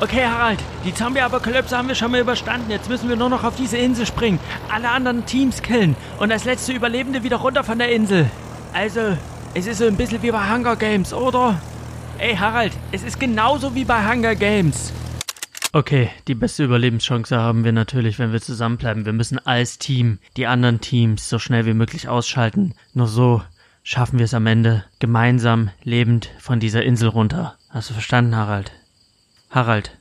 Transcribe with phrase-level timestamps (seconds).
[0.00, 2.70] Okay, Harald, die Zombie-Apokalypse haben wir schon mal überstanden.
[2.70, 6.44] Jetzt müssen wir nur noch auf diese Insel springen, alle anderen Teams killen und als
[6.44, 8.28] letzte Überlebende wieder runter von der Insel.
[8.72, 9.16] Also,
[9.54, 11.60] es ist so ein bisschen wie bei Hunger Games, oder?
[12.18, 14.92] Ey, Harald, es ist genauso wie bei Hunger Games.
[15.72, 19.06] Okay, die beste Überlebenschance haben wir natürlich, wenn wir zusammenbleiben.
[19.06, 22.74] Wir müssen als Team die anderen Teams so schnell wie möglich ausschalten.
[22.94, 23.42] Nur so
[23.84, 27.56] schaffen wir es am Ende gemeinsam lebend von dieser Insel runter.
[27.70, 28.72] Hast du verstanden, Harald?
[29.54, 29.96] Harald.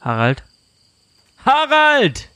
[0.00, 0.42] Harald?
[1.44, 2.28] Harald!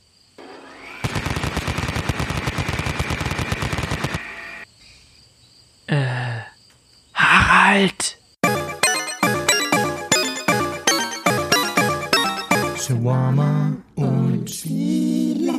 [5.87, 6.05] Äh.
[7.13, 8.17] Harald!
[12.77, 15.51] Shawarma und Spiele.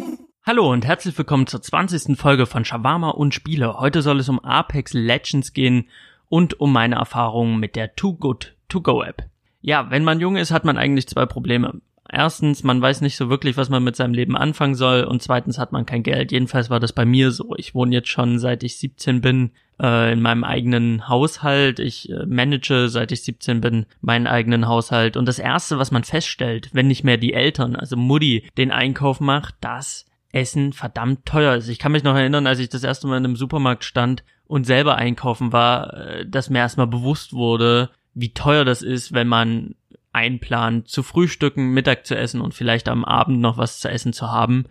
[0.46, 2.16] Hallo und herzlich willkommen zur 20.
[2.16, 3.78] Folge von Shawarma und Spiele.
[3.78, 5.90] Heute soll es um Apex Legends gehen
[6.30, 9.28] und um meine Erfahrungen mit der Too Good To Go App.
[9.66, 11.80] Ja, wenn man jung ist, hat man eigentlich zwei Probleme.
[12.06, 15.58] Erstens, man weiß nicht so wirklich, was man mit seinem Leben anfangen soll und zweitens
[15.58, 16.32] hat man kein Geld.
[16.32, 17.54] Jedenfalls war das bei mir so.
[17.56, 21.78] Ich wohne jetzt schon seit ich 17 bin äh, in meinem eigenen Haushalt.
[21.78, 26.04] Ich äh, manage seit ich 17 bin meinen eigenen Haushalt und das erste, was man
[26.04, 31.54] feststellt, wenn nicht mehr die Eltern, also Mutti, den Einkauf macht, dass Essen verdammt teuer
[31.54, 31.68] ist.
[31.68, 34.66] Ich kann mich noch erinnern, als ich das erste Mal in einem Supermarkt stand und
[34.66, 39.74] selber einkaufen war, äh, dass mir erstmal bewusst wurde, wie teuer das ist, wenn man
[40.12, 44.30] einplant, zu frühstücken, Mittag zu essen und vielleicht am Abend noch was zu essen zu
[44.30, 44.66] haben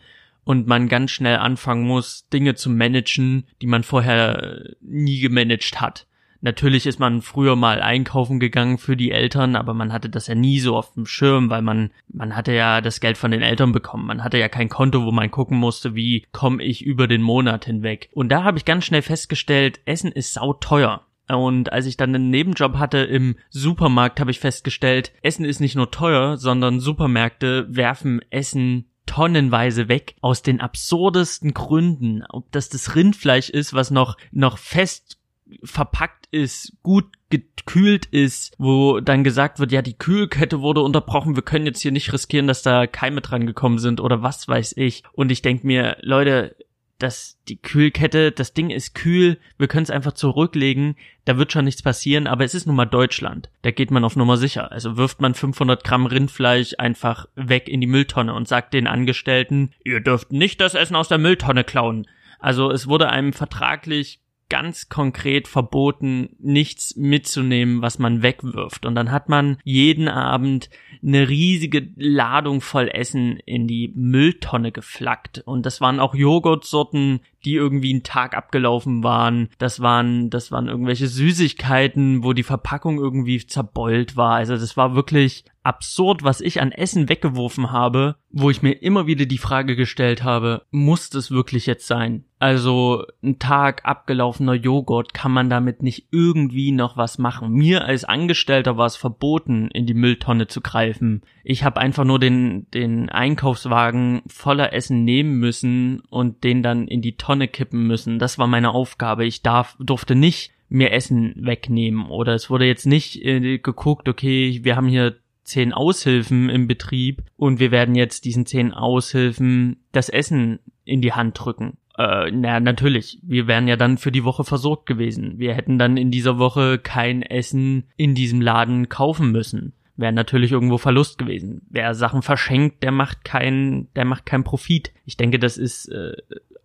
[0.45, 6.07] und man ganz schnell anfangen muss, Dinge zu managen, die man vorher nie gemanagt hat.
[6.41, 10.35] Natürlich ist man früher mal einkaufen gegangen für die Eltern, aber man hatte das ja
[10.35, 13.71] nie so auf dem Schirm, weil man, man hatte ja das Geld von den Eltern
[13.71, 14.05] bekommen.
[14.05, 17.63] Man hatte ja kein Konto, wo man gucken musste, wie komme ich über den Monat
[17.63, 18.09] hinweg.
[18.11, 21.05] Und da habe ich ganz schnell festgestellt, Essen ist sauteuer.
[21.29, 25.75] Und als ich dann einen Nebenjob hatte im Supermarkt, habe ich festgestellt, Essen ist nicht
[25.75, 32.23] nur teuer, sondern Supermärkte werfen Essen tonnenweise weg aus den absurdesten Gründen.
[32.29, 35.17] Ob das das Rindfleisch ist, was noch noch fest
[35.63, 41.43] verpackt ist, gut gekühlt ist, wo dann gesagt wird, ja, die Kühlkette wurde unterbrochen, wir
[41.43, 45.03] können jetzt hier nicht riskieren, dass da Keime dran gekommen sind oder was weiß ich.
[45.13, 46.55] Und ich denk mir, Leute,
[47.03, 51.65] dass die Kühlkette, das Ding ist kühl, wir können es einfach zurücklegen, da wird schon
[51.65, 53.49] nichts passieren, aber es ist nun mal Deutschland.
[53.61, 54.71] Da geht man auf Nummer sicher.
[54.71, 59.71] Also wirft man 500 Gramm Rindfleisch einfach weg in die Mülltonne und sagt den Angestellten,
[59.83, 62.07] ihr dürft nicht das Essen aus der Mülltonne klauen.
[62.39, 64.21] Also es wurde einem vertraglich
[64.53, 68.85] ganz konkret verboten, nichts mitzunehmen, was man wegwirft.
[68.85, 70.69] Und dann hat man jeden Abend
[71.01, 75.41] eine riesige Ladung voll Essen in die Mülltonne geflackt.
[75.43, 79.49] Und das waren auch Joghurtsorten, die irgendwie einen Tag abgelaufen waren.
[79.57, 84.35] Das waren, das waren irgendwelche Süßigkeiten, wo die Verpackung irgendwie zerbeult war.
[84.35, 89.07] Also das war wirklich absurd, was ich an Essen weggeworfen habe, wo ich mir immer
[89.07, 92.25] wieder die Frage gestellt habe, muss das wirklich jetzt sein?
[92.39, 97.53] Also ein Tag abgelaufener Joghurt, kann man damit nicht irgendwie noch was machen?
[97.53, 101.21] Mir als Angestellter war es verboten, in die Mülltonne zu greifen.
[101.45, 107.01] Ich habe einfach nur den, den Einkaufswagen voller Essen nehmen müssen und den dann in
[107.01, 108.19] die Tonne kippen müssen.
[108.19, 109.25] Das war meine Aufgabe.
[109.25, 114.61] Ich darf, durfte nicht mir Essen wegnehmen oder es wurde jetzt nicht äh, geguckt, okay,
[114.63, 120.09] wir haben hier zehn Aushilfen im Betrieb und wir werden jetzt diesen zehn Aushilfen das
[120.09, 121.77] Essen in die Hand drücken.
[121.97, 123.19] Äh, na, natürlich.
[123.21, 125.37] Wir wären ja dann für die Woche versorgt gewesen.
[125.37, 129.73] Wir hätten dann in dieser Woche kein Essen in diesem Laden kaufen müssen.
[129.95, 131.61] Wäre natürlich irgendwo Verlust gewesen.
[131.69, 134.91] Wer Sachen verschenkt, der macht keinen, der macht keinen Profit.
[135.05, 136.13] Ich denke, das ist äh,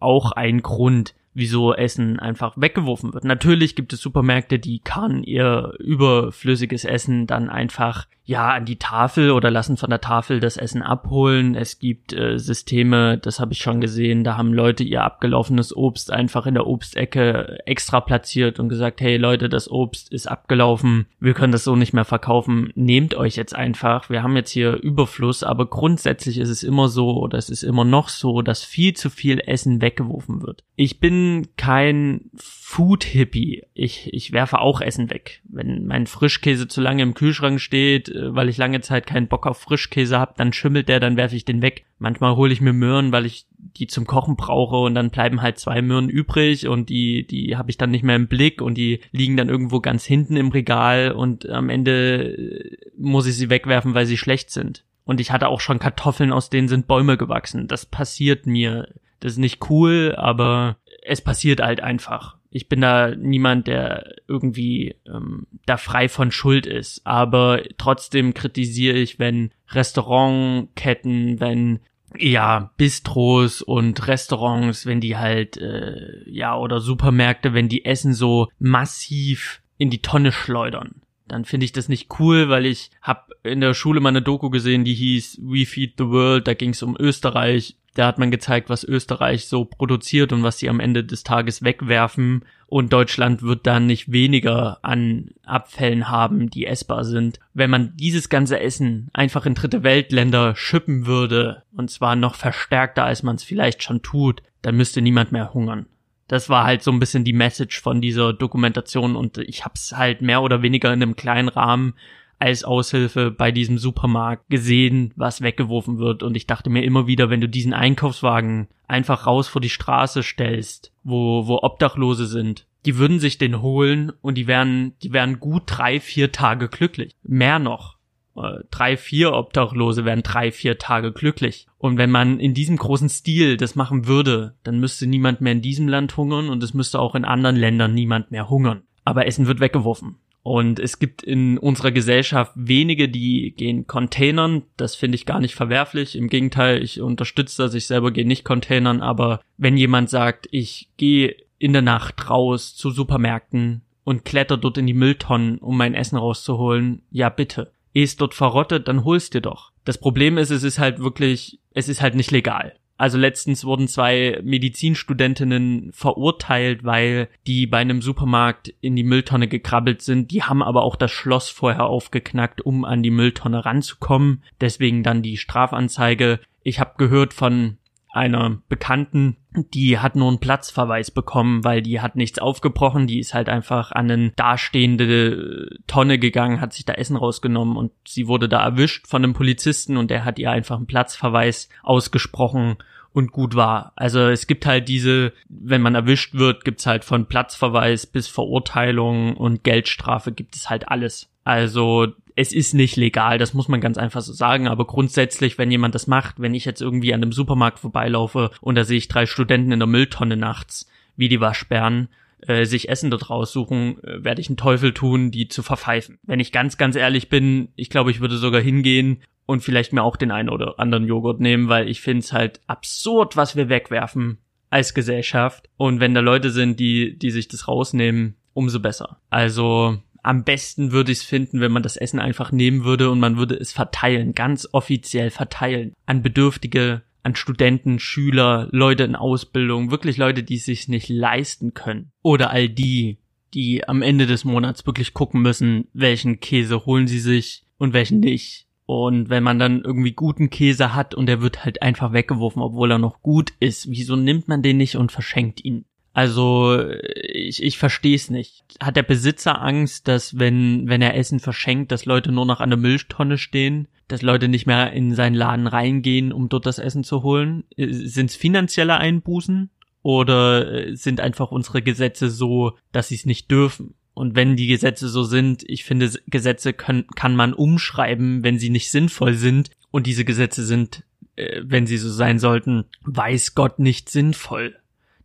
[0.00, 3.24] auch ein Grund, wieso Essen einfach weggeworfen wird.
[3.24, 9.30] Natürlich gibt es Supermärkte, die kann ihr überflüssiges Essen dann einfach ja an die Tafel
[9.30, 11.54] oder lassen von der Tafel das Essen abholen.
[11.54, 16.12] Es gibt äh, Systeme, das habe ich schon gesehen, da haben Leute ihr abgelaufenes Obst
[16.12, 21.32] einfach in der Obstecke extra platziert und gesagt, hey Leute, das Obst ist abgelaufen, wir
[21.32, 25.42] können das so nicht mehr verkaufen, nehmt euch jetzt einfach, wir haben jetzt hier Überfluss,
[25.42, 29.08] aber grundsätzlich ist es immer so oder es ist immer noch so, dass viel zu
[29.08, 30.64] viel Essen weggeworfen wird.
[30.76, 33.64] Ich bin kein Food-Hippie.
[33.74, 35.40] Ich, ich werfe auch Essen weg.
[35.44, 39.46] Wenn mein Frischkäse zu lange im Kühlschrank steht, äh, weil ich lange Zeit keinen Bock
[39.46, 41.84] auf Frischkäse habe, dann schimmelt der, dann werfe ich den weg.
[41.98, 45.58] Manchmal hole ich mir Möhren, weil ich die zum Kochen brauche und dann bleiben halt
[45.58, 49.00] zwei Möhren übrig und die, die habe ich dann nicht mehr im Blick und die
[49.12, 53.94] liegen dann irgendwo ganz hinten im Regal und am Ende äh, muss ich sie wegwerfen,
[53.94, 54.84] weil sie schlecht sind.
[55.04, 57.66] Und ich hatte auch schon Kartoffeln, aus denen sind Bäume gewachsen.
[57.66, 58.88] Das passiert mir.
[59.20, 62.36] Das ist nicht cool, aber es passiert halt einfach.
[62.50, 67.02] Ich bin da niemand, der irgendwie ähm, da frei von Schuld ist.
[67.04, 71.80] Aber trotzdem kritisiere ich, wenn Restaurantketten, wenn
[72.16, 78.48] ja, Bistros und Restaurants, wenn die halt, äh, ja, oder Supermärkte, wenn die Essen so
[78.58, 83.60] massiv in die Tonne schleudern dann finde ich das nicht cool, weil ich habe in
[83.60, 86.82] der Schule mal eine Doku gesehen, die hieß We Feed the World, da ging es
[86.82, 87.76] um Österreich.
[87.98, 91.64] Da hat man gezeigt, was Österreich so produziert und was sie am Ende des Tages
[91.64, 92.44] wegwerfen.
[92.68, 97.40] Und Deutschland wird dann nicht weniger an Abfällen haben, die essbar sind.
[97.54, 103.02] Wenn man dieses ganze Essen einfach in dritte Weltländer schippen würde, und zwar noch verstärkter,
[103.02, 105.86] als man es vielleicht schon tut, dann müsste niemand mehr hungern.
[106.28, 109.96] Das war halt so ein bisschen die Message von dieser Dokumentation und ich habe es
[109.96, 111.94] halt mehr oder weniger in einem kleinen Rahmen
[112.38, 116.22] als Aushilfe bei diesem Supermarkt gesehen, was weggeworfen wird.
[116.22, 120.22] Und ich dachte mir immer wieder, wenn du diesen Einkaufswagen einfach raus vor die Straße
[120.22, 125.40] stellst, wo, wo Obdachlose sind, die würden sich den holen und die wären, die wären
[125.40, 127.12] gut drei, vier Tage glücklich.
[127.22, 127.98] Mehr noch.
[128.36, 131.66] Äh, drei, vier Obdachlose wären drei, vier Tage glücklich.
[131.76, 135.62] Und wenn man in diesem großen Stil das machen würde, dann müsste niemand mehr in
[135.62, 138.82] diesem Land hungern und es müsste auch in anderen Ländern niemand mehr hungern.
[139.04, 140.16] Aber Essen wird weggeworfen.
[140.48, 144.62] Und es gibt in unserer Gesellschaft wenige, die gehen Containern.
[144.78, 146.16] Das finde ich gar nicht verwerflich.
[146.16, 147.74] Im Gegenteil, ich unterstütze das.
[147.74, 149.02] Ich selber gehe nicht Containern.
[149.02, 154.78] Aber wenn jemand sagt, ich gehe in der Nacht raus zu Supermärkten und kletter dort
[154.78, 157.72] in die Mülltonnen, um mein Essen rauszuholen, ja bitte
[158.02, 159.72] es dort verrottet, dann holst dir doch.
[159.84, 162.74] Das Problem ist, es ist halt wirklich, es ist halt nicht legal.
[162.98, 170.02] Also letztens wurden zwei Medizinstudentinnen verurteilt, weil die bei einem Supermarkt in die Mülltonne gekrabbelt
[170.02, 170.32] sind.
[170.32, 174.42] Die haben aber auch das Schloss vorher aufgeknackt, um an die Mülltonne ranzukommen.
[174.60, 176.40] Deswegen dann die Strafanzeige.
[176.64, 177.78] Ich habe gehört von
[178.10, 179.36] einer Bekannten,
[179.74, 183.92] die hat nur einen Platzverweis bekommen, weil die hat nichts aufgebrochen, die ist halt einfach
[183.92, 189.06] an eine dastehende Tonne gegangen, hat sich da Essen rausgenommen und sie wurde da erwischt
[189.06, 192.76] von einem Polizisten und der hat ihr einfach einen Platzverweis ausgesprochen
[193.12, 193.92] und gut war.
[193.96, 199.36] Also es gibt halt diese, wenn man erwischt wird, gibt's halt von Platzverweis bis Verurteilung
[199.36, 201.28] und Geldstrafe gibt es halt alles.
[201.44, 202.08] Also
[202.38, 205.96] es ist nicht legal, das muss man ganz einfach so sagen, aber grundsätzlich, wenn jemand
[205.96, 209.26] das macht, wenn ich jetzt irgendwie an einem Supermarkt vorbeilaufe und da sehe ich drei
[209.26, 212.08] Studenten in der Mülltonne nachts, wie die Waschbären,
[212.46, 216.20] äh, sich Essen dort raussuchen, äh, werde ich einen Teufel tun, die zu verpfeifen.
[216.22, 220.04] Wenn ich ganz, ganz ehrlich bin, ich glaube, ich würde sogar hingehen und vielleicht mir
[220.04, 223.68] auch den einen oder anderen Joghurt nehmen, weil ich finde es halt absurd, was wir
[223.68, 224.38] wegwerfen
[224.70, 225.68] als Gesellschaft.
[225.76, 229.20] Und wenn da Leute sind, die, die sich das rausnehmen, umso besser.
[229.28, 229.98] Also
[230.28, 233.38] am besten würde ich es finden, wenn man das Essen einfach nehmen würde und man
[233.38, 240.18] würde es verteilen, ganz offiziell verteilen an Bedürftige, an Studenten, Schüler, Leute in Ausbildung, wirklich
[240.18, 242.12] Leute, die es sich nicht leisten können.
[242.20, 243.16] Oder all die,
[243.54, 248.20] die am Ende des Monats wirklich gucken müssen, welchen Käse holen sie sich und welchen
[248.20, 248.66] nicht.
[248.84, 252.90] Und wenn man dann irgendwie guten Käse hat und der wird halt einfach weggeworfen, obwohl
[252.90, 255.86] er noch gut ist, wieso nimmt man den nicht und verschenkt ihn?
[256.12, 256.82] Also
[257.14, 258.64] ich, ich verstehe es nicht.
[258.80, 262.70] Hat der Besitzer Angst, dass wenn, wenn er Essen verschenkt, dass Leute nur noch an
[262.70, 267.04] der Mülltonne stehen, dass Leute nicht mehr in seinen Laden reingehen, um dort das Essen
[267.04, 267.64] zu holen?
[267.76, 269.70] Sind es finanzielle Einbußen
[270.02, 273.94] oder sind einfach unsere Gesetze so, dass sie es nicht dürfen?
[274.18, 278.70] Und wenn die Gesetze so sind, ich finde, Gesetze können, kann man umschreiben, wenn sie
[278.70, 279.70] nicht sinnvoll sind.
[279.92, 281.04] Und diese Gesetze sind,
[281.36, 284.74] äh, wenn sie so sein sollten, weiß Gott nicht sinnvoll.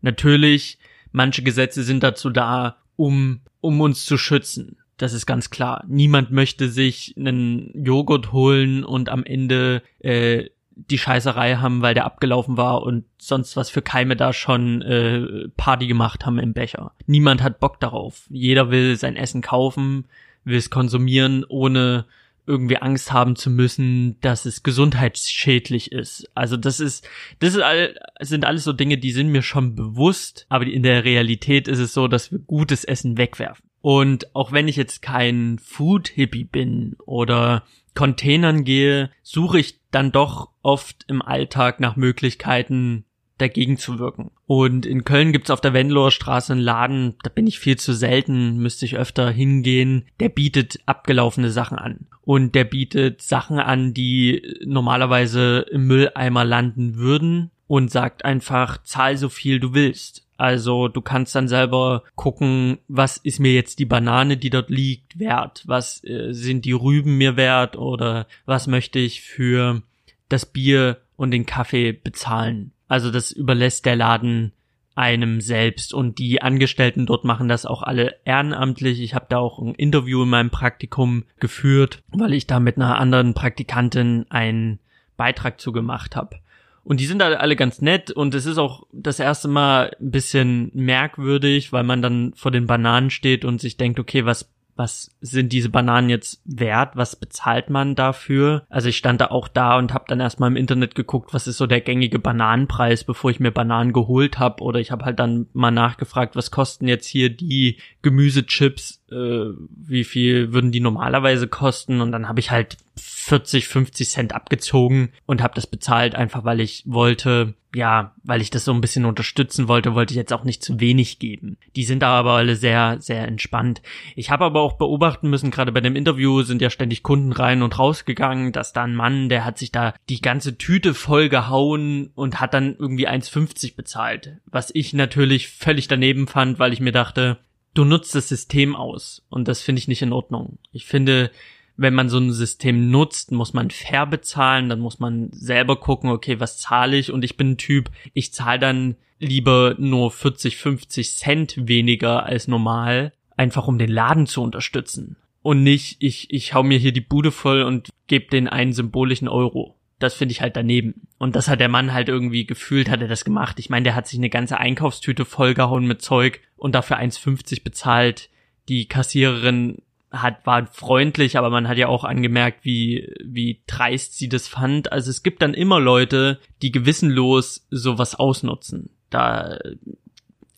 [0.04, 0.78] Natürlich
[1.12, 4.78] manche Gesetze sind dazu da, um, um uns zu schützen.
[4.98, 5.84] Das ist ganz klar.
[5.88, 12.06] Niemand möchte sich einen Joghurt holen und am Ende äh, die Scheißerei haben, weil der
[12.06, 16.92] abgelaufen war und sonst was für Keime da schon äh, Party gemacht haben im Becher.
[17.06, 18.26] Niemand hat Bock darauf.
[18.30, 20.06] Jeder will sein Essen kaufen,
[20.44, 22.06] will es konsumieren, ohne
[22.46, 26.30] irgendwie Angst haben zu müssen, dass es gesundheitsschädlich ist.
[26.36, 27.08] Also das ist,
[27.40, 31.04] das ist all, sind alles so Dinge, die sind mir schon bewusst, aber in der
[31.04, 33.66] Realität ist es so, dass wir gutes Essen wegwerfen.
[33.82, 37.64] Und auch wenn ich jetzt kein Food-Hippie bin oder
[37.96, 43.06] Containern gehe, suche ich dann doch oft im Alltag nach Möglichkeiten,
[43.44, 44.32] dagegen zu wirken.
[44.48, 47.94] Und in Köln gibt's auf der Wendloher Straße einen Laden, da bin ich viel zu
[47.94, 50.06] selten, müsste ich öfter hingehen.
[50.20, 52.08] Der bietet abgelaufene Sachen an.
[52.22, 59.18] Und der bietet Sachen an, die normalerweise im Mülleimer landen würden und sagt einfach, zahl
[59.18, 60.24] so viel du willst.
[60.38, 65.20] Also du kannst dann selber gucken, was ist mir jetzt die Banane, die dort liegt,
[65.20, 65.64] wert?
[65.68, 67.78] Was äh, sind die Rüben mir wert?
[67.78, 69.84] Oder was möchte ich für
[70.30, 72.72] das Bier und den Kaffee bezahlen?
[72.94, 74.52] Also das überlässt der Laden
[74.94, 79.02] einem selbst und die Angestellten dort machen das auch alle ehrenamtlich.
[79.02, 83.00] Ich habe da auch ein Interview in meinem Praktikum geführt, weil ich da mit einer
[83.00, 84.78] anderen Praktikantin einen
[85.18, 86.36] Beitrag zu gemacht habe.
[86.84, 90.12] Und die sind da alle ganz nett und es ist auch das erste Mal ein
[90.12, 95.16] bisschen merkwürdig, weil man dann vor den Bananen steht und sich denkt, okay, was was
[95.22, 96.96] sind diese Bananen jetzt wert?
[96.96, 98.66] Was bezahlt man dafür?
[98.70, 101.58] Also ich stand da auch da und habe dann erstmal im Internet geguckt, was ist
[101.58, 104.64] so der gängige Bananenpreis, bevor ich mir Bananen geholt habe.
[104.64, 109.04] Oder ich habe halt dann mal nachgefragt, was kosten jetzt hier die Gemüsechips?
[109.12, 112.02] Äh, wie viel würden die normalerweise kosten?
[112.02, 112.78] Und dann habe ich halt
[113.24, 118.50] 40, 50 Cent abgezogen und habe das bezahlt, einfach weil ich wollte, ja, weil ich
[118.50, 121.58] das so ein bisschen unterstützen wollte, wollte ich jetzt auch nicht zu wenig geben.
[121.78, 123.82] Die sind da aber alle sehr, sehr entspannt.
[124.18, 127.62] Ich habe aber auch beobachten müssen, gerade bei dem Interview sind ja ständig Kunden rein
[127.62, 132.12] und rausgegangen, dass da ein Mann, der hat sich da die ganze Tüte voll gehauen
[132.16, 134.38] und hat dann irgendwie 1,50 bezahlt.
[134.48, 137.38] Was ich natürlich völlig daneben fand, weil ich mir dachte,
[137.74, 140.58] du nutzt das System aus und das finde ich nicht in Ordnung.
[140.74, 141.32] Ich finde,
[141.76, 146.10] wenn man so ein System nutzt, muss man fair bezahlen, dann muss man selber gucken,
[146.10, 147.12] okay, was zahle ich?
[147.12, 152.48] Und ich bin ein Typ, ich zahle dann lieber nur 40, 50 Cent weniger als
[152.48, 155.18] normal, einfach um den Laden zu unterstützen.
[155.42, 159.28] Und nicht, ich, ich hau mir hier die Bude voll und gebe den einen symbolischen
[159.28, 159.76] Euro.
[160.00, 161.08] Das finde ich halt daneben.
[161.18, 163.60] Und das hat der Mann halt irgendwie gefühlt, hat er das gemacht.
[163.60, 168.30] Ich meine, der hat sich eine ganze Einkaufstüte vollgehauen mit Zeug und dafür 1,50 bezahlt.
[168.70, 169.82] Die Kassiererin
[170.14, 174.92] hat, war freundlich, aber man hat ja auch angemerkt, wie, wie dreist sie das fand.
[174.92, 178.92] Also es gibt dann immer Leute, die gewissenlos sowas ausnutzen.
[179.10, 179.58] Da,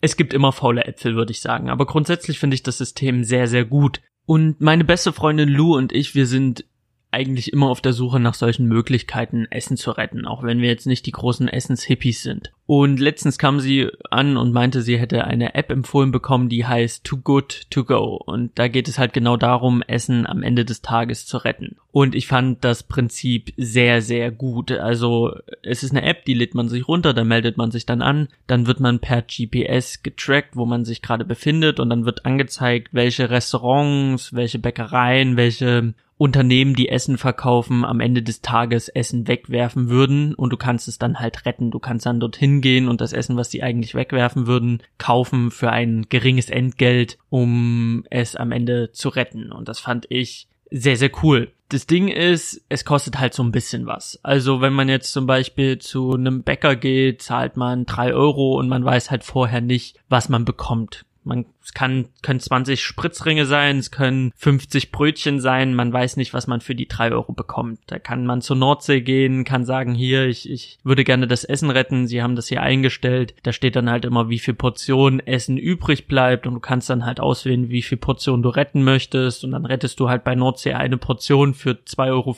[0.00, 1.70] es gibt immer faule Äpfel, würde ich sagen.
[1.70, 4.02] Aber grundsätzlich finde ich das System sehr, sehr gut.
[4.26, 6.64] Und meine beste Freundin Lou und ich, wir sind
[7.10, 10.86] eigentlich immer auf der Suche nach solchen Möglichkeiten, Essen zu retten, auch wenn wir jetzt
[10.86, 12.52] nicht die großen Essenshippies sind.
[12.66, 17.04] Und letztens kam sie an und meinte, sie hätte eine App empfohlen bekommen, die heißt
[17.04, 18.20] Too Good To Go.
[18.26, 21.76] Und da geht es halt genau darum, Essen am Ende des Tages zu retten.
[21.92, 24.72] Und ich fand das Prinzip sehr, sehr gut.
[24.72, 25.32] Also
[25.62, 28.28] es ist eine App, die lädt man sich runter, dann meldet man sich dann an,
[28.48, 32.88] dann wird man per GPS getrackt, wo man sich gerade befindet und dann wird angezeigt,
[32.92, 39.90] welche Restaurants, welche Bäckereien, welche Unternehmen, die Essen verkaufen, am Ende des Tages Essen wegwerfen
[39.90, 41.70] würden und du kannst es dann halt retten.
[41.70, 45.70] Du kannst dann dorthin gehen und das Essen, was sie eigentlich wegwerfen würden, kaufen für
[45.70, 49.52] ein geringes Entgelt, um es am Ende zu retten.
[49.52, 51.52] Und das fand ich sehr, sehr cool.
[51.68, 54.20] Das Ding ist, es kostet halt so ein bisschen was.
[54.22, 58.68] Also wenn man jetzt zum Beispiel zu einem Bäcker geht, zahlt man drei Euro und
[58.68, 61.04] man weiß halt vorher nicht, was man bekommt.
[61.26, 66.32] Man, es kann, können 20 Spritzringe sein, es können 50 Brötchen sein, man weiß nicht,
[66.32, 67.80] was man für die drei Euro bekommt.
[67.88, 71.70] Da kann man zur Nordsee gehen, kann sagen, hier, ich, ich würde gerne das Essen
[71.70, 73.34] retten, sie haben das hier eingestellt.
[73.42, 77.04] Da steht dann halt immer, wie viel Portion Essen übrig bleibt und du kannst dann
[77.04, 80.74] halt auswählen, wie viel Portion du retten möchtest und dann rettest du halt bei Nordsee
[80.74, 82.36] eine Portion für 2,50 Euro.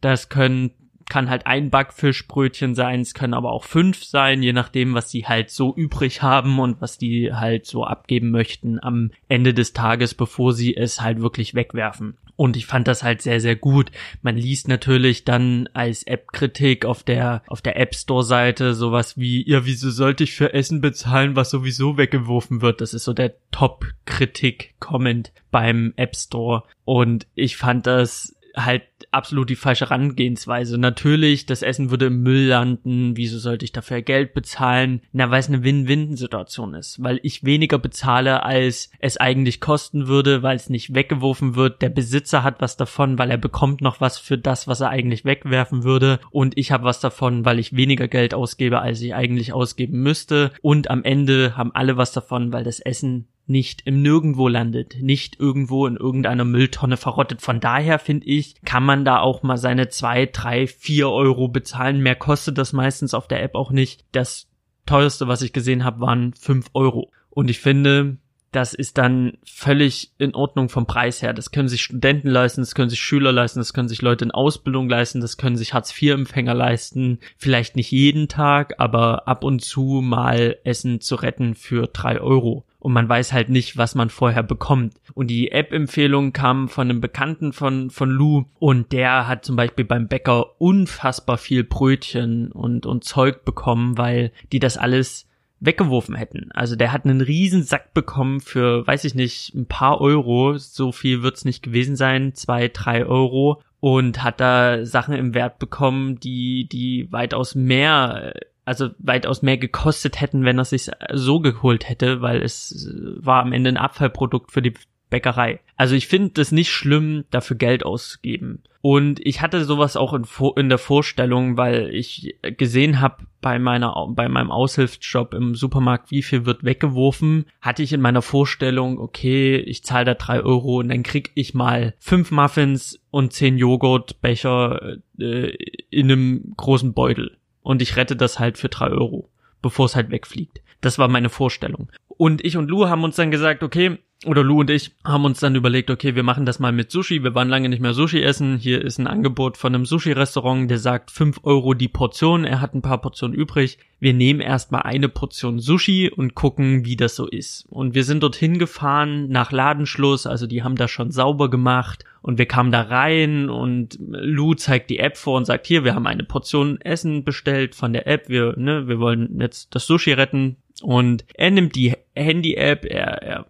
[0.00, 0.70] Das können
[1.08, 5.26] kann halt ein Backfischbrötchen sein, es können aber auch fünf sein, je nachdem, was sie
[5.26, 10.14] halt so übrig haben und was die halt so abgeben möchten am Ende des Tages,
[10.14, 12.16] bevor sie es halt wirklich wegwerfen.
[12.36, 13.90] Und ich fand das halt sehr, sehr gut.
[14.20, 19.64] Man liest natürlich dann als App-Kritik auf der, auf der App Store-Seite sowas wie, ja,
[19.64, 22.82] wieso sollte ich für Essen bezahlen, was sowieso weggeworfen wird?
[22.82, 26.64] Das ist so der Top-Kritik-Comment beim App Store.
[26.84, 28.82] Und ich fand das halt
[29.16, 30.78] absolut die falsche Herangehensweise.
[30.78, 33.16] Natürlich, das Essen würde im Müll landen.
[33.16, 35.00] Wieso sollte ich dafür Geld bezahlen?
[35.12, 37.02] Na, weil es eine Win-Win-Situation ist.
[37.02, 41.82] Weil ich weniger bezahle, als es eigentlich kosten würde, weil es nicht weggeworfen wird.
[41.82, 45.24] Der Besitzer hat was davon, weil er bekommt noch was für das, was er eigentlich
[45.24, 46.20] wegwerfen würde.
[46.30, 50.52] Und ich habe was davon, weil ich weniger Geld ausgebe, als ich eigentlich ausgeben müsste.
[50.60, 55.38] Und am Ende haben alle was davon, weil das Essen nicht im Nirgendwo landet, nicht
[55.38, 57.42] irgendwo in irgendeiner Mülltonne verrottet.
[57.42, 62.00] Von daher finde ich, kann man da auch mal seine zwei, drei, vier Euro bezahlen.
[62.00, 64.04] Mehr kostet das meistens auf der App auch nicht.
[64.12, 64.48] Das
[64.84, 67.10] teuerste, was ich gesehen habe, waren fünf Euro.
[67.30, 68.18] Und ich finde,
[68.52, 71.34] das ist dann völlig in Ordnung vom Preis her.
[71.34, 74.30] Das können sich Studenten leisten, das können sich Schüler leisten, das können sich Leute in
[74.30, 77.18] Ausbildung leisten, das können sich Hartz-IV-Empfänger leisten.
[77.36, 82.64] Vielleicht nicht jeden Tag, aber ab und zu mal Essen zu retten für drei Euro
[82.86, 84.94] und man weiß halt nicht, was man vorher bekommt.
[85.12, 89.84] Und die App-Empfehlung kam von einem Bekannten von, von Lou und der hat zum Beispiel
[89.84, 95.26] beim Bäcker unfassbar viel Brötchen und, und Zeug bekommen, weil die das alles
[95.58, 96.52] weggeworfen hätten.
[96.52, 100.56] Also der hat einen riesen Sack bekommen für, weiß ich nicht, ein paar Euro.
[100.56, 105.58] So viel wird's nicht gewesen sein, zwei, drei Euro und hat da Sachen im Wert
[105.58, 108.32] bekommen, die, die weitaus mehr
[108.66, 112.88] also weitaus mehr gekostet hätten, wenn er sich so geholt hätte, weil es
[113.20, 114.74] war am Ende ein Abfallprodukt für die
[115.08, 115.60] Bäckerei.
[115.76, 118.64] Also ich finde das nicht schlimm, dafür Geld auszugeben.
[118.80, 123.94] Und ich hatte sowas auch in, in der Vorstellung, weil ich gesehen habe bei meiner
[124.10, 129.56] bei meinem Aushilfsjob im Supermarkt, wie viel wird weggeworfen, hatte ich in meiner Vorstellung, okay,
[129.56, 134.98] ich zahle da drei Euro und dann krieg ich mal fünf Muffins und zehn Joghurtbecher
[135.20, 135.56] äh,
[135.90, 137.38] in einem großen Beutel.
[137.66, 139.28] Und ich rette das halt für drei Euro,
[139.60, 140.62] bevor es halt wegfliegt.
[140.82, 141.90] Das war meine Vorstellung.
[142.06, 145.40] Und ich und Lou haben uns dann gesagt, okay, oder Lou und ich haben uns
[145.40, 147.22] dann überlegt, okay, wir machen das mal mit Sushi.
[147.22, 148.56] Wir waren lange nicht mehr Sushi essen.
[148.56, 152.44] Hier ist ein Angebot von einem Sushi-Restaurant, der sagt fünf Euro die Portion.
[152.44, 153.78] Er hat ein paar Portionen übrig.
[154.00, 157.66] Wir nehmen erstmal eine Portion Sushi und gucken, wie das so ist.
[157.68, 160.26] Und wir sind dorthin gefahren nach Ladenschluss.
[160.26, 162.04] Also die haben das schon sauber gemacht.
[162.22, 165.94] Und wir kamen da rein und Lou zeigt die App vor und sagt, hier, wir
[165.94, 168.28] haben eine Portion Essen bestellt von der App.
[168.28, 170.56] Wir, ne, wir wollen jetzt das Sushi retten.
[170.82, 173.46] Und er nimmt die Handy-App, er, er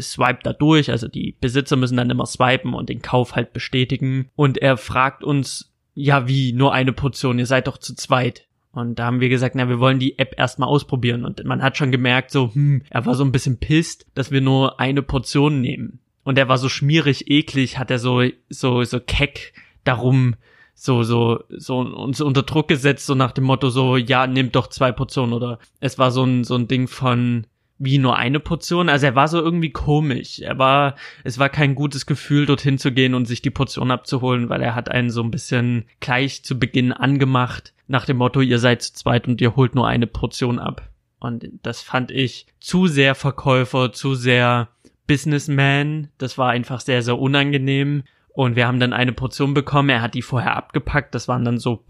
[0.00, 4.28] swipe da durch, also die Besitzer müssen dann immer swipen und den Kauf halt bestätigen.
[4.36, 8.46] Und er fragt uns, ja wie, nur eine Portion, ihr seid doch zu zweit.
[8.72, 11.24] Und da haben wir gesagt, na, wir wollen die App erstmal ausprobieren.
[11.24, 14.40] Und man hat schon gemerkt, so, hm, er war so ein bisschen pisst, dass wir
[14.40, 15.98] nur eine Portion nehmen.
[16.22, 20.36] Und er war so schmierig, eklig, hat er so, so, so keck darum
[20.80, 24.66] so, so, so uns unter Druck gesetzt, so nach dem Motto so, ja, nehmt doch
[24.68, 27.46] zwei Portionen oder es war so ein, so ein Ding von,
[27.80, 28.88] wie nur eine Portion.
[28.88, 30.38] Also er war so irgendwie komisch.
[30.38, 30.94] Er war,
[31.24, 34.74] es war kein gutes Gefühl, dorthin zu gehen und sich die Portion abzuholen, weil er
[34.74, 38.92] hat einen so ein bisschen gleich zu Beginn angemacht, nach dem Motto, ihr seid zu
[38.92, 40.90] zweit und ihr holt nur eine Portion ab.
[41.18, 44.68] Und das fand ich zu sehr Verkäufer, zu sehr
[45.06, 46.08] Businessman.
[46.18, 48.04] Das war einfach sehr, sehr unangenehm.
[48.32, 49.88] Und wir haben dann eine Portion bekommen.
[49.88, 51.14] Er hat die vorher abgepackt.
[51.14, 51.82] Das waren dann so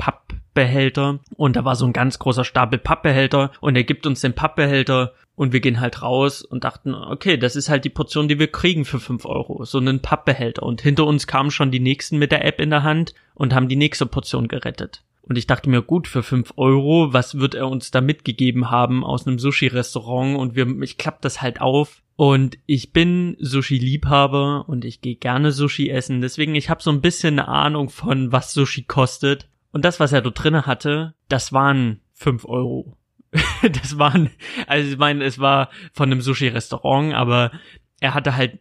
[0.54, 1.20] Pappbehälter.
[1.36, 3.52] Und da war so ein ganz großer Stapel Pappbehälter.
[3.60, 7.56] Und er gibt uns den Pappbehälter und wir gehen halt raus und dachten, okay, das
[7.56, 9.64] ist halt die Portion, die wir kriegen für fünf Euro.
[9.64, 10.62] So einen Pappbehälter.
[10.62, 13.68] Und hinter uns kamen schon die nächsten mit der App in der Hand und haben
[13.68, 15.02] die nächste Portion gerettet.
[15.22, 19.04] Und ich dachte mir, gut, für fünf Euro, was wird er uns da mitgegeben haben
[19.04, 20.36] aus einem Sushi-Restaurant?
[20.36, 22.02] Und wir, ich klapp das halt auf.
[22.16, 26.20] Und ich bin Sushi-Liebhaber und ich gehe gerne Sushi essen.
[26.20, 29.48] Deswegen, ich habe so ein bisschen eine Ahnung von, was Sushi kostet.
[29.72, 32.96] Und das, was er dort drinnen hatte, das waren fünf Euro.
[33.62, 34.30] das waren,
[34.66, 37.52] also ich meine, es war von einem Sushi-Restaurant, aber
[38.00, 38.58] er hatte halt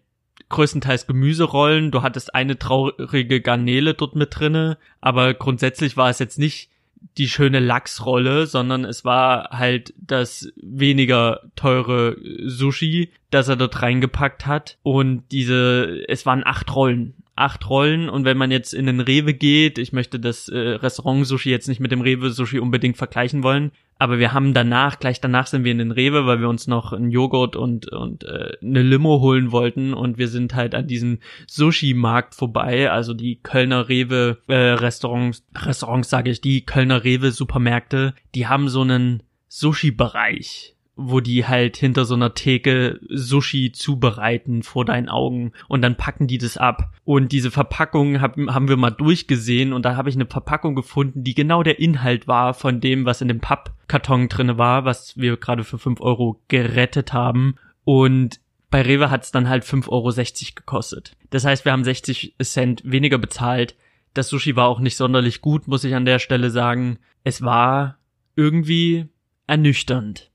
[0.50, 1.91] größtenteils Gemüserollen.
[1.91, 6.69] Du hattest eine traurige Garnele dort mit drinne, aber grundsätzlich war es jetzt nicht
[7.17, 14.45] die schöne Lachsrolle, sondern es war halt das weniger teure Sushi, das er dort reingepackt
[14.45, 14.78] hat.
[14.84, 19.34] Und diese, es waren acht Rollen acht Rollen und wenn man jetzt in den Rewe
[19.34, 23.43] geht, ich möchte das äh, Restaurant Sushi jetzt nicht mit dem Rewe Sushi unbedingt vergleichen
[23.43, 26.67] wollen, aber wir haben danach, gleich danach sind wir in den Rewe, weil wir uns
[26.67, 30.88] noch einen Joghurt und und äh, eine Limo holen wollten und wir sind halt an
[30.88, 37.04] diesem Sushi Markt vorbei, also die Kölner Rewe äh, Restaurants Restaurants sage ich, die Kölner
[37.04, 42.99] Rewe Supermärkte, die haben so einen Sushi Bereich wo die halt hinter so einer Theke
[43.09, 46.93] Sushi zubereiten vor deinen Augen und dann packen die das ab.
[47.05, 51.23] Und diese Verpackung hab, haben wir mal durchgesehen und da habe ich eine Verpackung gefunden,
[51.23, 55.38] die genau der Inhalt war von dem, was in dem Pappkarton drinne war, was wir
[55.38, 57.55] gerade für fünf Euro gerettet haben.
[57.85, 61.15] Und bei Rewe hat es dann halt fünf Euro gekostet.
[61.29, 63.75] Das heißt, wir haben 60 Cent weniger bezahlt.
[64.13, 66.99] Das Sushi war auch nicht sonderlich gut, muss ich an der Stelle sagen.
[67.23, 67.97] Es war
[68.35, 69.07] irgendwie
[69.47, 70.29] ernüchternd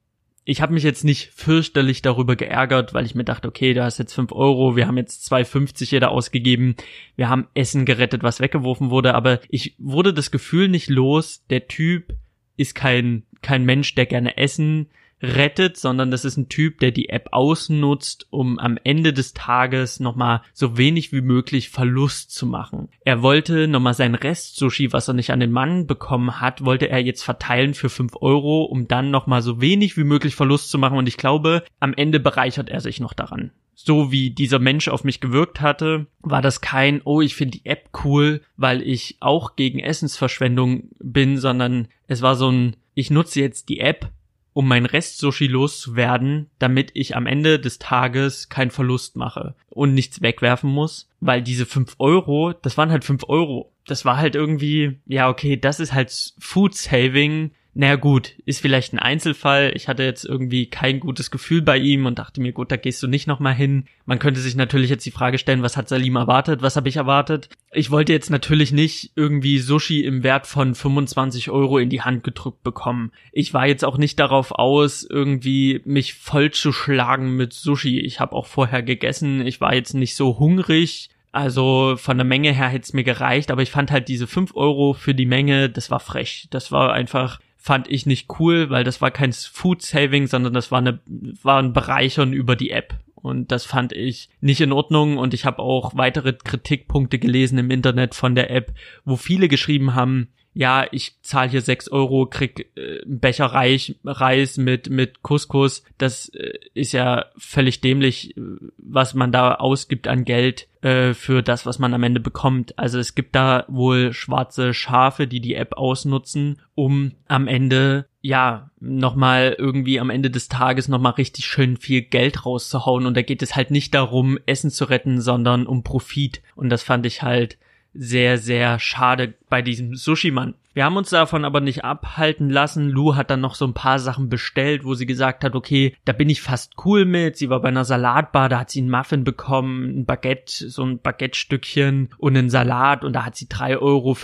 [0.45, 3.99] ich habe mich jetzt nicht fürchterlich darüber geärgert, weil ich mir dachte, okay, da hast
[3.99, 6.77] jetzt fünf Euro, wir haben jetzt 2,50 jeder ausgegeben,
[7.17, 11.67] wir haben Essen gerettet, was weggeworfen wurde, aber ich wurde das Gefühl nicht los, der
[11.67, 12.15] Typ
[12.57, 14.91] ist kein, kein Mensch, der gerne Essen
[15.23, 20.01] rettet, sondern das ist ein Typ, der die App ausnutzt, um am Ende des Tages
[20.01, 22.89] nochmal so wenig wie möglich Verlust zu machen.
[23.05, 27.01] Er wollte nochmal sein Rest-Sushi, was er nicht an den Mann bekommen hat, wollte er
[27.01, 30.99] jetzt verteilen für fünf Euro, um dann nochmal so wenig wie möglich Verlust zu machen.
[30.99, 35.05] Und ich glaube, am Ende bereichert er sich noch daran so wie dieser Mensch auf
[35.05, 39.57] mich gewirkt hatte, war das kein, oh, ich finde die App cool, weil ich auch
[39.57, 44.11] gegen Essensverschwendung bin, sondern es war so ein, ich nutze jetzt die App,
[44.55, 50.23] um mein Rest-Sushi loszuwerden, damit ich am Ende des Tages keinen Verlust mache und nichts
[50.23, 53.73] wegwerfen muss, weil diese fünf Euro, das waren halt fünf Euro.
[53.87, 58.93] Das war halt irgendwie, ja, okay, das ist halt Food Saving naja gut, ist vielleicht
[58.93, 59.73] ein Einzelfall.
[59.75, 63.03] Ich hatte jetzt irgendwie kein gutes Gefühl bei ihm und dachte mir, gut, da gehst
[63.03, 63.87] du nicht nochmal hin.
[64.07, 66.97] Man könnte sich natürlich jetzt die Frage stellen, was hat Salim erwartet, was habe ich
[66.97, 67.49] erwartet?
[67.73, 72.23] Ich wollte jetzt natürlich nicht irgendwie Sushi im Wert von 25 Euro in die Hand
[72.23, 73.11] gedrückt bekommen.
[73.33, 77.99] Ich war jetzt auch nicht darauf aus, irgendwie mich voll zu schlagen mit Sushi.
[77.99, 79.45] Ich habe auch vorher gegessen.
[79.45, 81.11] Ich war jetzt nicht so hungrig.
[81.33, 84.55] Also von der Menge her hätte es mir gereicht, aber ich fand halt diese 5
[84.55, 86.47] Euro für die Menge, das war frech.
[86.51, 90.71] Das war einfach fand ich nicht cool, weil das war kein Food Saving, sondern das
[90.71, 91.01] war eine
[91.43, 92.93] war ein Bereichern über die App.
[93.15, 95.17] Und das fand ich nicht in Ordnung.
[95.17, 98.75] Und ich habe auch weitere Kritikpunkte gelesen im Internet von der App,
[99.07, 103.97] wo viele geschrieben haben, ja, ich zahle hier sechs Euro, krieg äh, einen Becher Reich,
[104.05, 105.83] Reis mit, mit Couscous.
[105.99, 108.35] Das äh, ist ja völlig dämlich,
[108.79, 112.79] was man da ausgibt an Geld äh, für das, was man am Ende bekommt.
[112.79, 118.71] Also es gibt da wohl schwarze Schafe, die die App ausnutzen, um am Ende ja,
[118.81, 123.05] nochmal irgendwie am Ende des Tages nochmal richtig schön viel Geld rauszuhauen.
[123.05, 126.41] Und da geht es halt nicht darum, Essen zu retten, sondern um Profit.
[126.55, 127.59] Und das fand ich halt
[127.95, 130.55] sehr, sehr schade bei diesem Sushi-Mann.
[130.75, 132.91] Wir haben uns davon aber nicht abhalten lassen.
[132.91, 136.13] Lou hat dann noch so ein paar Sachen bestellt, wo sie gesagt hat, okay, da
[136.13, 137.37] bin ich fast cool mit.
[137.37, 140.99] Sie war bei einer Salatbar, da hat sie einen Muffin bekommen, ein Baguette, so ein
[140.99, 144.17] Baguette-Stückchen und einen Salat und da hat sie 3,50 Euro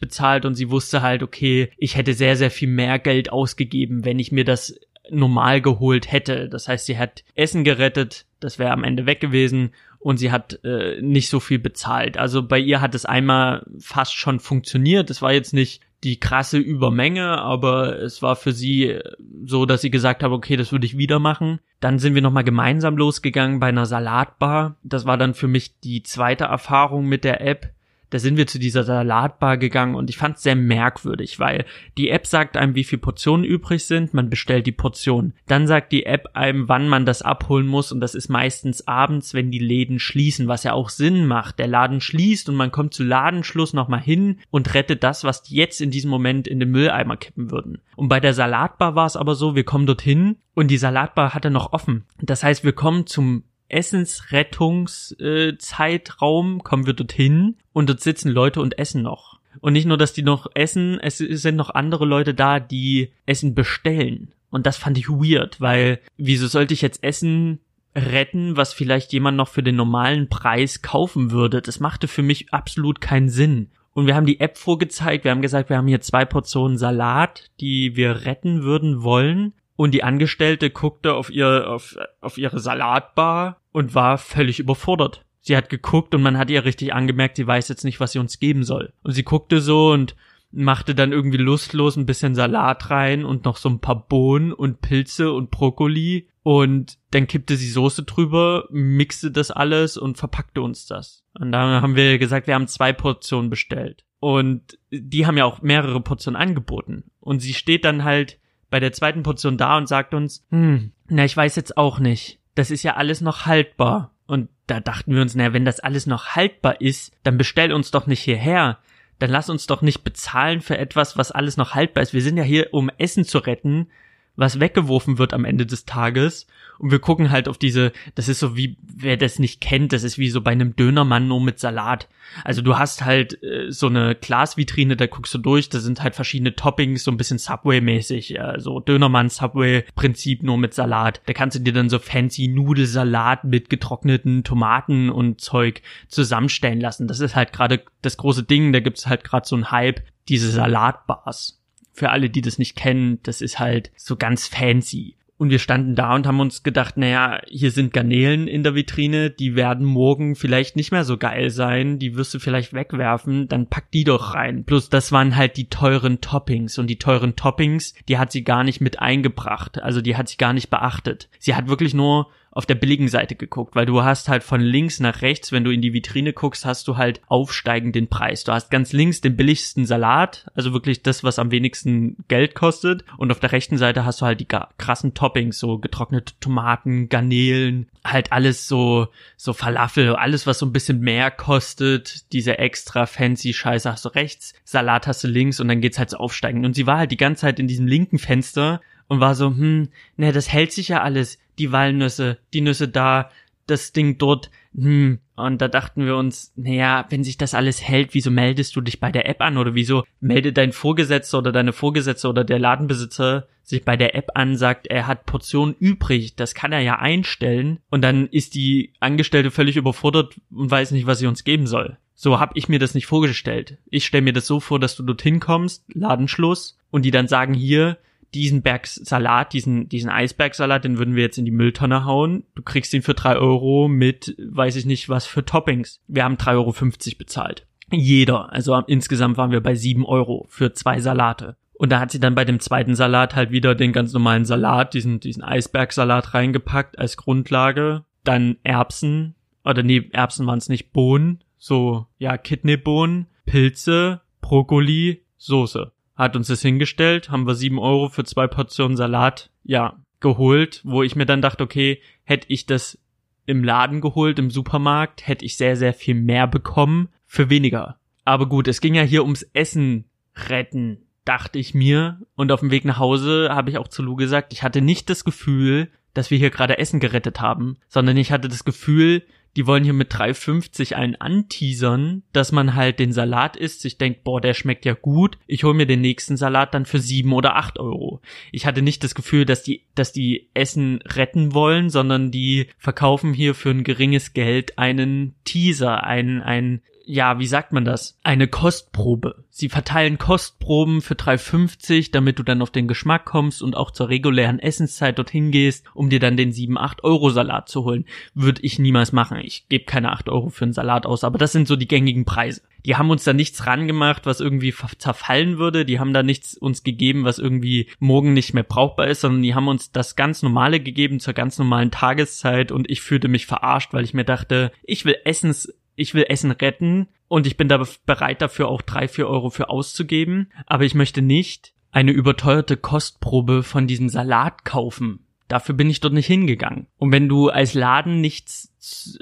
[0.00, 4.20] bezahlt und sie wusste halt, okay, ich hätte sehr, sehr viel mehr Geld ausgegeben, wenn
[4.20, 4.78] ich mir das
[5.10, 6.48] normal geholt hätte.
[6.48, 9.72] Das heißt, sie hat Essen gerettet, das wäre am Ende weg gewesen
[10.06, 12.16] und sie hat äh, nicht so viel bezahlt.
[12.16, 15.10] Also bei ihr hat es einmal fast schon funktioniert.
[15.10, 19.00] Es war jetzt nicht die krasse Übermenge, aber es war für sie
[19.44, 21.58] so, dass sie gesagt hat, okay, das würde ich wieder machen.
[21.80, 24.76] Dann sind wir nochmal gemeinsam losgegangen bei einer Salatbar.
[24.84, 27.74] Das war dann für mich die zweite Erfahrung mit der App
[28.10, 31.64] da sind wir zu dieser Salatbar gegangen und ich fand es sehr merkwürdig, weil
[31.96, 35.32] die App sagt einem, wie viel Portionen übrig sind, man bestellt die Portion.
[35.46, 39.34] Dann sagt die App einem, wann man das abholen muss und das ist meistens abends,
[39.34, 41.58] wenn die Läden schließen, was ja auch Sinn macht.
[41.58, 45.56] Der Laden schließt und man kommt zu Ladenschluss nochmal hin und rettet das, was die
[45.56, 47.78] jetzt in diesem Moment in den Mülleimer kippen würden.
[47.96, 51.50] Und bei der Salatbar war es aber so, wir kommen dorthin und die Salatbar hatte
[51.50, 52.04] noch offen.
[52.20, 59.02] Das heißt, wir kommen zum Essensrettungszeitraum kommen wir dorthin und dort sitzen Leute und essen
[59.02, 59.40] noch.
[59.60, 63.54] Und nicht nur, dass die noch essen, es sind noch andere Leute da, die Essen
[63.54, 64.32] bestellen.
[64.50, 67.60] Und das fand ich weird, weil wieso sollte ich jetzt Essen
[67.94, 71.62] retten, was vielleicht jemand noch für den normalen Preis kaufen würde?
[71.62, 73.70] Das machte für mich absolut keinen Sinn.
[73.92, 77.50] Und wir haben die App vorgezeigt, wir haben gesagt, wir haben hier zwei Portionen Salat,
[77.60, 79.54] die wir retten würden wollen.
[79.76, 85.24] Und die Angestellte guckte auf ihr, auf, auf ihre Salatbar und war völlig überfordert.
[85.40, 88.18] Sie hat geguckt und man hat ihr richtig angemerkt, sie weiß jetzt nicht, was sie
[88.18, 88.92] uns geben soll.
[89.02, 90.16] Und sie guckte so und
[90.50, 94.80] machte dann irgendwie lustlos ein bisschen Salat rein und noch so ein paar Bohnen und
[94.80, 100.86] Pilze und Brokkoli und dann kippte sie Soße drüber, mixte das alles und verpackte uns
[100.86, 101.24] das.
[101.34, 104.04] Und dann haben wir gesagt, wir haben zwei Portionen bestellt.
[104.20, 107.10] Und die haben ja auch mehrere Portionen angeboten.
[107.20, 108.38] Und sie steht dann halt
[108.76, 112.40] bei der zweiten Portion da und sagt uns, hm, na, ich weiß jetzt auch nicht.
[112.56, 114.12] Das ist ja alles noch haltbar.
[114.26, 117.90] Und da dachten wir uns, na, wenn das alles noch haltbar ist, dann bestell uns
[117.90, 118.76] doch nicht hierher.
[119.18, 122.12] Dann lass uns doch nicht bezahlen für etwas, was alles noch haltbar ist.
[122.12, 123.88] Wir sind ja hier, um Essen zu retten,
[124.36, 126.46] was weggeworfen wird am Ende des Tages.
[126.78, 130.02] Und wir gucken halt auf diese, das ist so wie, wer das nicht kennt, das
[130.02, 132.06] ist wie so bei einem Dönermann nur mit Salat.
[132.44, 136.14] Also du hast halt äh, so eine Glasvitrine, da guckst du durch, da sind halt
[136.14, 141.22] verschiedene Toppings, so ein bisschen Subway-mäßig, äh, so Dönermann-Subway-Prinzip nur mit Salat.
[141.26, 147.08] Da kannst du dir dann so fancy Nudelsalat mit getrockneten Tomaten und Zeug zusammenstellen lassen.
[147.08, 150.50] Das ist halt gerade das große Ding, da gibt's halt gerade so ein Hype, diese
[150.50, 151.62] Salatbars
[151.96, 155.16] für alle, die das nicht kennen, das ist halt so ganz fancy.
[155.38, 159.30] Und wir standen da und haben uns gedacht, naja, hier sind Garnelen in der Vitrine,
[159.30, 163.66] die werden morgen vielleicht nicht mehr so geil sein, die wirst du vielleicht wegwerfen, dann
[163.66, 164.64] pack die doch rein.
[164.64, 168.64] Plus das waren halt die teuren Toppings und die teuren Toppings, die hat sie gar
[168.64, 171.28] nicht mit eingebracht, also die hat sie gar nicht beachtet.
[171.38, 174.98] Sie hat wirklich nur auf der billigen Seite geguckt, weil du hast halt von links
[174.98, 178.44] nach rechts, wenn du in die Vitrine guckst, hast du halt aufsteigend den Preis.
[178.44, 183.04] Du hast ganz links den billigsten Salat, also wirklich das, was am wenigsten Geld kostet.
[183.18, 187.90] Und auf der rechten Seite hast du halt die krassen Toppings, so getrocknete Tomaten, Garnelen,
[188.02, 193.52] halt alles so, so Falafel, alles, was so ein bisschen mehr kostet, diese extra fancy
[193.52, 196.64] Scheiße hast du rechts, Salat hast du links und dann geht's halt so aufsteigend.
[196.64, 199.88] Und sie war halt die ganze Zeit in diesem linken Fenster und war so, hm,
[200.16, 203.30] ne, das hält sich ja alles die Walnüsse, die Nüsse da,
[203.66, 208.14] das Ding dort, hm, und da dachten wir uns, naja, wenn sich das alles hält,
[208.14, 211.74] wieso meldest du dich bei der App an oder wieso meldet dein Vorgesetzter oder deine
[211.74, 216.54] Vorgesetzte oder der Ladenbesitzer sich bei der App an, sagt, er hat Portionen übrig, das
[216.54, 221.18] kann er ja einstellen und dann ist die Angestellte völlig überfordert und weiß nicht, was
[221.18, 221.98] sie uns geben soll.
[222.14, 223.76] So habe ich mir das nicht vorgestellt.
[223.90, 227.52] Ich stelle mir das so vor, dass du dorthin kommst, Ladenschluss, und die dann sagen,
[227.52, 227.98] hier,
[228.34, 232.44] diesen Berg Salat, diesen, diesen Eisbergsalat, den würden wir jetzt in die Mülltonne hauen.
[232.54, 236.00] Du kriegst ihn für drei Euro mit, weiß ich nicht, was für Toppings.
[236.06, 237.66] Wir haben drei Euro fünfzig bezahlt.
[237.90, 238.52] Jeder.
[238.52, 241.56] Also insgesamt waren wir bei sieben Euro für zwei Salate.
[241.74, 244.94] Und da hat sie dann bei dem zweiten Salat halt wieder den ganz normalen Salat,
[244.94, 248.04] diesen, diesen Eisbergsalat reingepackt als Grundlage.
[248.24, 249.34] Dann Erbsen,
[249.64, 256.48] oder nee, Erbsen waren es nicht, Bohnen, so, ja, Kidneybohnen, Pilze, Brokkoli, Soße hat uns
[256.48, 261.26] das hingestellt, haben wir sieben Euro für zwei Portionen Salat, ja, geholt, wo ich mir
[261.26, 262.98] dann dachte, okay, hätte ich das
[263.44, 267.98] im Laden geholt, im Supermarkt, hätte ich sehr, sehr viel mehr bekommen für weniger.
[268.24, 270.06] Aber gut, es ging ja hier ums Essen
[270.48, 272.20] retten, dachte ich mir.
[272.34, 275.08] Und auf dem Weg nach Hause habe ich auch zu Lou gesagt, ich hatte nicht
[275.10, 279.22] das Gefühl, dass wir hier gerade Essen gerettet haben, sondern ich hatte das Gefühl,
[279.56, 284.22] die wollen hier mit 3,50 einen anteasern, dass man halt den Salat isst, sich denkt,
[284.22, 287.56] boah, der schmeckt ja gut, ich hol mir den nächsten Salat dann für sieben oder
[287.56, 288.20] acht Euro.
[288.52, 293.32] Ich hatte nicht das Gefühl, dass die, dass die Essen retten wollen, sondern die verkaufen
[293.32, 298.18] hier für ein geringes Geld einen Teaser, einen, einen ja, wie sagt man das?
[298.24, 299.44] Eine Kostprobe.
[299.48, 304.08] Sie verteilen Kostproben für 3,50, damit du dann auf den Geschmack kommst und auch zur
[304.08, 308.06] regulären Essenszeit dorthin gehst, um dir dann den 7, 8 Euro Salat zu holen.
[308.34, 309.38] Würde ich niemals machen.
[309.38, 312.24] Ich gebe keine 8 Euro für einen Salat aus, aber das sind so die gängigen
[312.24, 312.62] Preise.
[312.84, 315.84] Die haben uns da nichts rangemacht, was irgendwie zerfallen würde.
[315.84, 319.54] Die haben da nichts uns gegeben, was irgendwie morgen nicht mehr brauchbar ist, sondern die
[319.54, 323.92] haben uns das ganz normale gegeben zur ganz normalen Tageszeit und ich fühlte mich verarscht,
[323.92, 327.84] weil ich mir dachte, ich will Essens ich will Essen retten und ich bin da
[328.04, 333.62] bereit dafür auch drei, vier Euro für auszugeben, aber ich möchte nicht eine überteuerte Kostprobe
[333.62, 335.26] von diesem Salat kaufen.
[335.48, 336.88] Dafür bin ich dort nicht hingegangen.
[336.98, 338.72] Und wenn du als Laden nichts,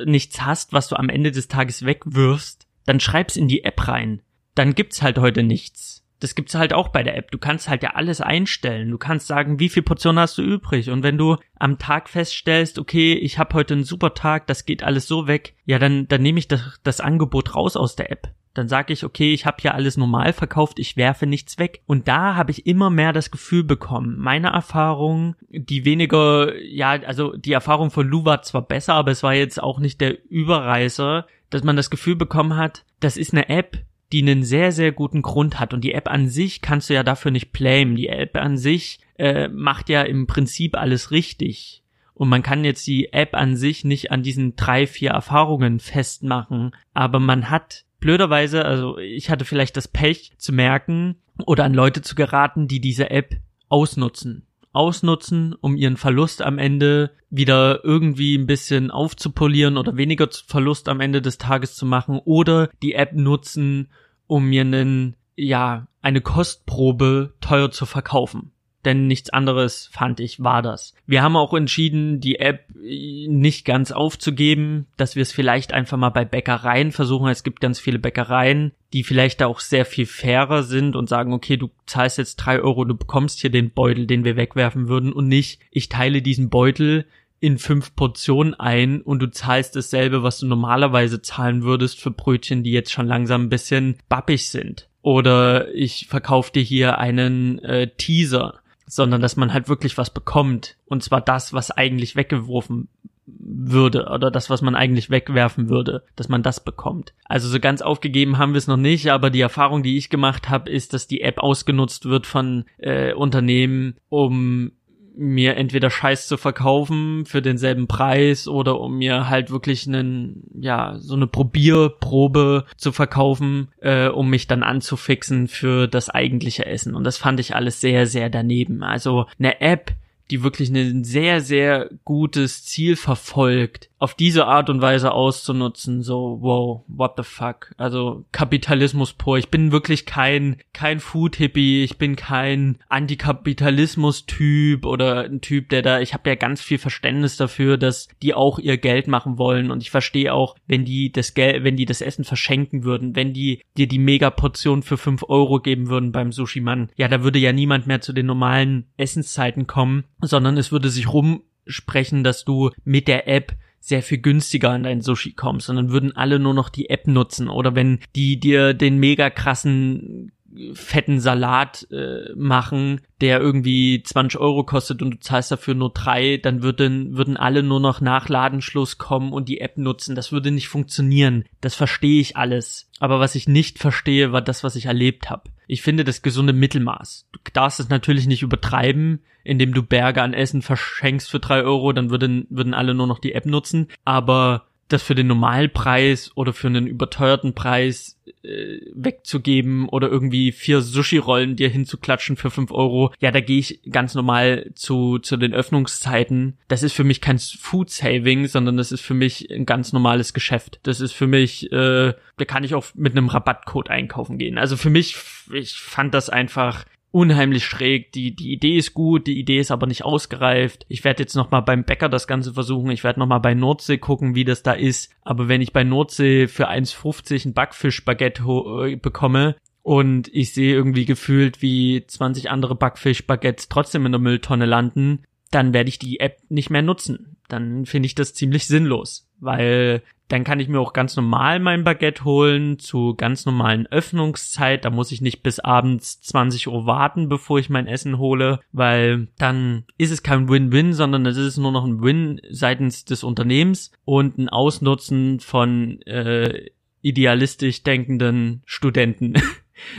[0.04, 4.22] nichts hast, was du am Ende des Tages wegwirfst, dann schreib's in die App rein.
[4.54, 5.93] Dann gibt's halt heute nichts
[6.24, 7.30] das gibt's halt auch bei der App.
[7.30, 8.90] Du kannst halt ja alles einstellen.
[8.90, 10.88] Du kannst sagen, wie viel Portionen hast du übrig.
[10.90, 14.82] Und wenn du am Tag feststellst, okay, ich habe heute einen super Tag, das geht
[14.82, 18.30] alles so weg, ja, dann, dann nehme ich das, das Angebot raus aus der App.
[18.54, 21.82] Dann sage ich, okay, ich habe ja alles normal verkauft, ich werfe nichts weg.
[21.86, 27.36] Und da habe ich immer mehr das Gefühl bekommen, meine Erfahrung, die weniger, ja, also
[27.36, 31.26] die Erfahrung von Lou war zwar besser, aber es war jetzt auch nicht der Überreißer,
[31.50, 33.84] dass man das Gefühl bekommen hat, das ist eine App,
[34.14, 35.74] die einen sehr, sehr guten Grund hat.
[35.74, 37.96] Und die App an sich kannst du ja dafür nicht blamen.
[37.96, 41.82] Die App an sich äh, macht ja im Prinzip alles richtig.
[42.14, 46.76] Und man kann jetzt die App an sich nicht an diesen drei, vier Erfahrungen festmachen.
[46.92, 52.00] Aber man hat blöderweise, also ich hatte vielleicht das Pech zu merken oder an Leute
[52.00, 53.34] zu geraten, die diese App
[53.68, 60.88] ausnutzen ausnutzen, um ihren Verlust am Ende wieder irgendwie ein bisschen aufzupolieren oder weniger Verlust
[60.88, 63.88] am Ende des Tages zu machen oder die App nutzen,
[64.26, 68.52] um mir einen, ja, eine Kostprobe teuer zu verkaufen
[68.84, 70.94] denn nichts anderes fand ich war das.
[71.06, 76.10] Wir haben auch entschieden, die App nicht ganz aufzugeben, dass wir es vielleicht einfach mal
[76.10, 77.28] bei Bäckereien versuchen.
[77.28, 81.56] Es gibt ganz viele Bäckereien, die vielleicht auch sehr viel fairer sind und sagen, okay,
[81.56, 85.28] du zahlst jetzt drei Euro, du bekommst hier den Beutel, den wir wegwerfen würden und
[85.28, 87.06] nicht, ich teile diesen Beutel
[87.44, 92.62] in fünf Portionen ein und du zahlst dasselbe, was du normalerweise zahlen würdest für Brötchen,
[92.62, 94.88] die jetzt schon langsam ein bisschen bappig sind.
[95.02, 100.76] Oder ich verkaufe dir hier einen äh, Teaser sondern dass man halt wirklich was bekommt.
[100.86, 102.88] Und zwar das, was eigentlich weggeworfen
[103.26, 107.14] würde oder das, was man eigentlich wegwerfen würde, dass man das bekommt.
[107.24, 110.50] Also so ganz aufgegeben haben wir es noch nicht, aber die Erfahrung, die ich gemacht
[110.50, 114.72] habe, ist, dass die App ausgenutzt wird von äh, Unternehmen, um
[115.16, 120.96] mir entweder Scheiß zu verkaufen für denselben Preis oder um mir halt wirklich einen, ja,
[120.98, 126.94] so eine Probierprobe zu verkaufen, äh, um mich dann anzufixen für das eigentliche Essen.
[126.94, 128.82] Und das fand ich alles sehr, sehr daneben.
[128.82, 129.92] Also eine App,
[130.30, 136.36] die wirklich ein sehr, sehr gutes Ziel verfolgt, auf diese Art und Weise auszunutzen, so,
[136.42, 137.74] wow, what the fuck.
[137.78, 139.38] Also Kapitalismus pur.
[139.38, 146.00] Ich bin wirklich kein, kein Food-Hippie, ich bin kein Antikapitalismus-Typ oder ein Typ, der da,
[146.00, 149.82] ich habe ja ganz viel Verständnis dafür, dass die auch ihr Geld machen wollen und
[149.82, 153.62] ich verstehe auch, wenn die das Geld, wenn die das Essen verschenken würden, wenn die
[153.78, 157.86] dir die Megaportion für fünf Euro geben würden beim Sushi-Mann, ja, da würde ja niemand
[157.86, 163.28] mehr zu den normalen Essenszeiten kommen, sondern es würde sich rumsprechen, dass du mit der
[163.28, 167.06] App sehr viel günstiger an dein Sushi kommst, sondern würden alle nur noch die App
[167.06, 167.50] nutzen.
[167.50, 170.32] Oder wenn die dir den mega krassen
[170.74, 176.36] fetten Salat äh, machen, der irgendwie 20 Euro kostet und du zahlst dafür nur drei,
[176.36, 180.14] dann würden, würden alle nur noch nach Ladenschluss kommen und die App nutzen.
[180.14, 181.44] Das würde nicht funktionieren.
[181.60, 182.88] Das verstehe ich alles.
[183.00, 185.50] Aber was ich nicht verstehe, war das, was ich erlebt habe.
[185.66, 187.26] Ich finde das gesunde Mittelmaß.
[187.32, 191.92] Du darfst es natürlich nicht übertreiben, indem du Berge an Essen verschenkst für drei Euro,
[191.92, 193.88] dann würden, würden alle nur noch die App nutzen.
[194.04, 200.80] Aber das für den Normalpreis oder für einen überteuerten Preis äh, wegzugeben oder irgendwie vier
[200.80, 205.54] Sushi-Rollen dir hinzuklatschen für fünf Euro, ja, da gehe ich ganz normal zu, zu den
[205.54, 206.58] Öffnungszeiten.
[206.68, 210.80] Das ist für mich kein Food-Saving, sondern das ist für mich ein ganz normales Geschäft.
[210.82, 214.58] Das ist für mich, äh, da kann ich auch mit einem Rabattcode einkaufen gehen.
[214.58, 215.16] Also für mich,
[215.52, 218.10] ich fand das einfach unheimlich schräg.
[218.12, 220.84] Die, die Idee ist gut, die Idee ist aber nicht ausgereift.
[220.88, 222.90] Ich werde jetzt nochmal beim Bäcker das Ganze versuchen.
[222.90, 225.12] Ich werde nochmal bei Nordsee gucken, wie das da ist.
[225.22, 231.04] Aber wenn ich bei Nordsee für 1,50 ein Backfisch-Baguette äh, bekomme, und ich sehe irgendwie
[231.04, 236.38] gefühlt, wie 20 andere Backfisch-Baguettes trotzdem in der Mülltonne landen, dann werde ich die App
[236.48, 237.36] nicht mehr nutzen.
[237.48, 241.84] Dann finde ich das ziemlich sinnlos, weil dann kann ich mir auch ganz normal mein
[241.84, 244.84] Baguette holen zu ganz normalen Öffnungszeit.
[244.84, 249.28] Da muss ich nicht bis abends 20 Uhr warten, bevor ich mein Essen hole, weil
[249.38, 253.92] dann ist es kein Win-Win, sondern es ist nur noch ein Win seitens des Unternehmens
[254.04, 256.70] und ein Ausnutzen von äh,
[257.02, 259.34] idealistisch denkenden Studenten.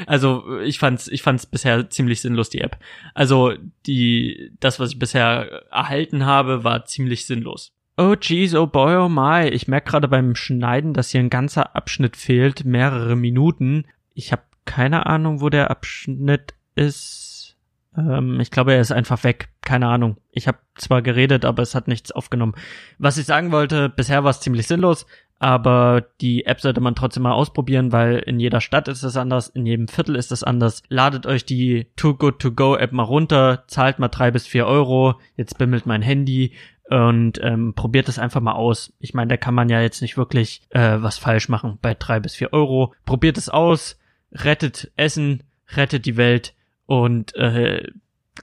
[0.08, 2.80] Also ich fand's, ich fand's bisher ziemlich sinnlos die App.
[3.14, 3.54] Also
[3.86, 7.74] die, das was ich bisher erhalten habe, war ziemlich sinnlos.
[7.98, 9.48] Oh jeez, oh boy, oh my.
[9.48, 13.86] Ich merke gerade beim Schneiden, dass hier ein ganzer Abschnitt fehlt, mehrere Minuten.
[14.14, 17.56] Ich habe keine Ahnung, wo der Abschnitt ist.
[17.98, 19.48] Ähm, ich glaube, er ist einfach weg.
[19.62, 20.18] Keine Ahnung.
[20.32, 22.56] Ich habe zwar geredet, aber es hat nichts aufgenommen.
[22.98, 25.06] Was ich sagen wollte, bisher war es ziemlich sinnlos,
[25.40, 29.48] aber die App sollte man trotzdem mal ausprobieren, weil in jeder Stadt ist es anders,
[29.48, 30.84] in jedem Viertel ist es anders.
[30.90, 34.66] Ladet euch die Too Good To Go App mal runter, zahlt mal drei bis vier
[34.66, 35.16] Euro.
[35.38, 36.52] Jetzt bimmelt mein Handy
[36.90, 38.94] und ähm, probiert es einfach mal aus.
[39.00, 42.20] Ich meine, da kann man ja jetzt nicht wirklich äh, was falsch machen bei drei
[42.20, 42.94] bis vier Euro.
[43.06, 44.00] Probiert es aus,
[44.32, 46.54] rettet Essen, rettet die Welt
[46.86, 47.88] und äh,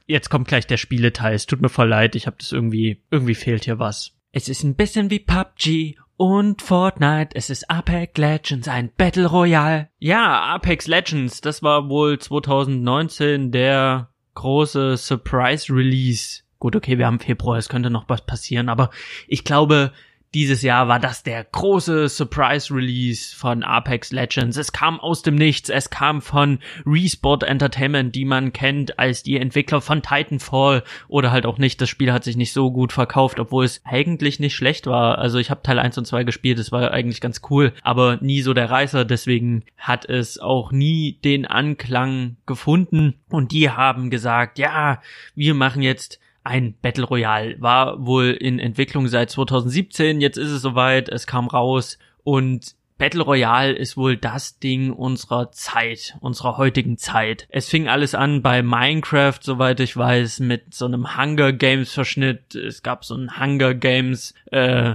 [0.06, 1.34] jetzt kommt gleich der Spieleteil.
[1.34, 4.12] Es tut mir voll leid, ich habe das irgendwie, irgendwie fehlt hier was.
[4.32, 7.30] Es ist ein bisschen wie PUBG und Fortnite.
[7.34, 9.88] Es ist Apex Legends, ein Battle Royale.
[9.98, 17.18] Ja, Apex Legends, das war wohl 2019 der große Surprise Release Gut, okay, wir haben
[17.18, 18.90] Februar, es könnte noch was passieren, aber
[19.26, 19.90] ich glaube,
[20.32, 24.56] dieses Jahr war das der große Surprise Release von Apex Legends.
[24.56, 25.70] Es kam aus dem Nichts.
[25.70, 31.46] Es kam von Resport Entertainment, die man kennt als die Entwickler von Titanfall oder halt
[31.46, 31.80] auch nicht.
[31.80, 35.18] Das Spiel hat sich nicht so gut verkauft, obwohl es eigentlich nicht schlecht war.
[35.18, 38.40] Also ich habe Teil 1 und 2 gespielt, es war eigentlich ganz cool, aber nie
[38.40, 39.04] so der Reißer.
[39.04, 43.14] Deswegen hat es auch nie den Anklang gefunden.
[43.28, 45.02] Und die haben gesagt, ja,
[45.34, 47.56] wir machen jetzt ein Battle Royale.
[47.60, 53.22] War wohl in Entwicklung seit 2017, jetzt ist es soweit, es kam raus und Battle
[53.22, 57.48] Royale ist wohl das Ding unserer Zeit, unserer heutigen Zeit.
[57.50, 62.54] Es fing alles an bei Minecraft, soweit ich weiß, mit so einem Hunger Games Verschnitt.
[62.54, 64.94] Es gab so ein Hunger Games äh,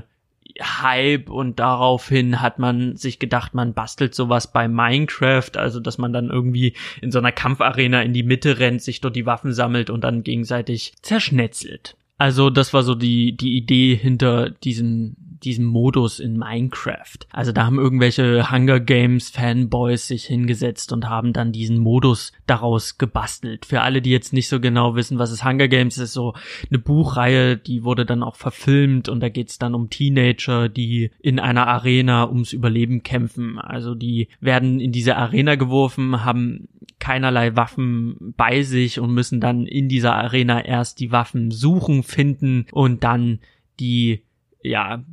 [0.61, 6.13] Hype und daraufhin hat man sich gedacht, man bastelt sowas bei Minecraft, also dass man
[6.13, 9.89] dann irgendwie in so einer Kampfarena in die Mitte rennt, sich dort die Waffen sammelt
[9.89, 11.95] und dann gegenseitig zerschnetzelt.
[12.17, 17.17] Also das war so die, die Idee hinter diesem diesem Modus in Minecraft.
[17.31, 22.97] Also da haben irgendwelche Hunger Games Fanboys sich hingesetzt und haben dann diesen Modus daraus
[22.97, 23.65] gebastelt.
[23.65, 26.33] Für alle, die jetzt nicht so genau wissen, was es Hunger Games ist, so
[26.69, 31.39] eine Buchreihe, die wurde dann auch verfilmt und da geht's dann um Teenager, die in
[31.39, 33.59] einer Arena ums Überleben kämpfen.
[33.59, 36.67] Also die werden in diese Arena geworfen, haben
[36.99, 42.65] keinerlei Waffen bei sich und müssen dann in dieser Arena erst die Waffen suchen, finden
[42.71, 43.39] und dann
[43.79, 44.23] die
[44.63, 45.03] ja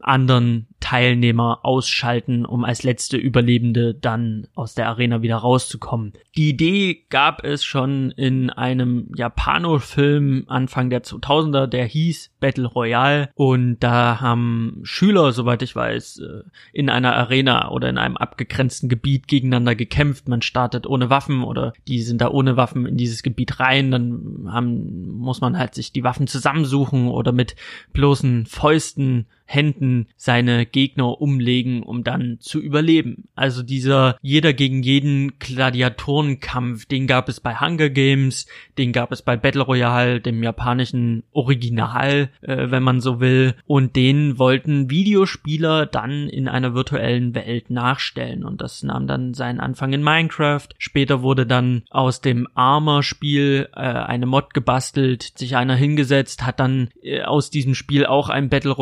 [0.00, 6.14] anderen Teilnehmer ausschalten, um als letzte Überlebende dann aus der Arena wieder rauszukommen.
[6.36, 13.28] Die Idee gab es schon in einem Japano-Film Anfang der 2000er, der hieß Battle Royale
[13.34, 16.42] und da haben Schüler, soweit ich weiß, äh,
[16.72, 20.28] in einer Arena oder in einem abgegrenzten Gebiet gegeneinander gekämpft.
[20.28, 24.48] Man startet ohne Waffen oder die sind da ohne Waffen in dieses Gebiet rein, dann
[24.50, 27.54] haben, muss man halt sich die Waffen zusammensuchen oder mit
[27.92, 33.24] bloßen Fäusten Händen seine Gegner umlegen, um dann zu überleben.
[33.34, 38.46] Also dieser jeder gegen jeden Gladiatorenkampf, den gab es bei Hunger Games,
[38.78, 43.96] den gab es bei Battle Royale, dem japanischen Original, äh, wenn man so will, und
[43.96, 49.92] den wollten Videospieler dann in einer virtuellen Welt nachstellen und das nahm dann seinen Anfang
[49.92, 50.68] in Minecraft.
[50.78, 56.90] Später wurde dann aus dem Armor-Spiel äh, eine Mod gebastelt, sich einer hingesetzt, hat dann
[57.02, 58.76] äh, aus diesem Spiel auch ein Battle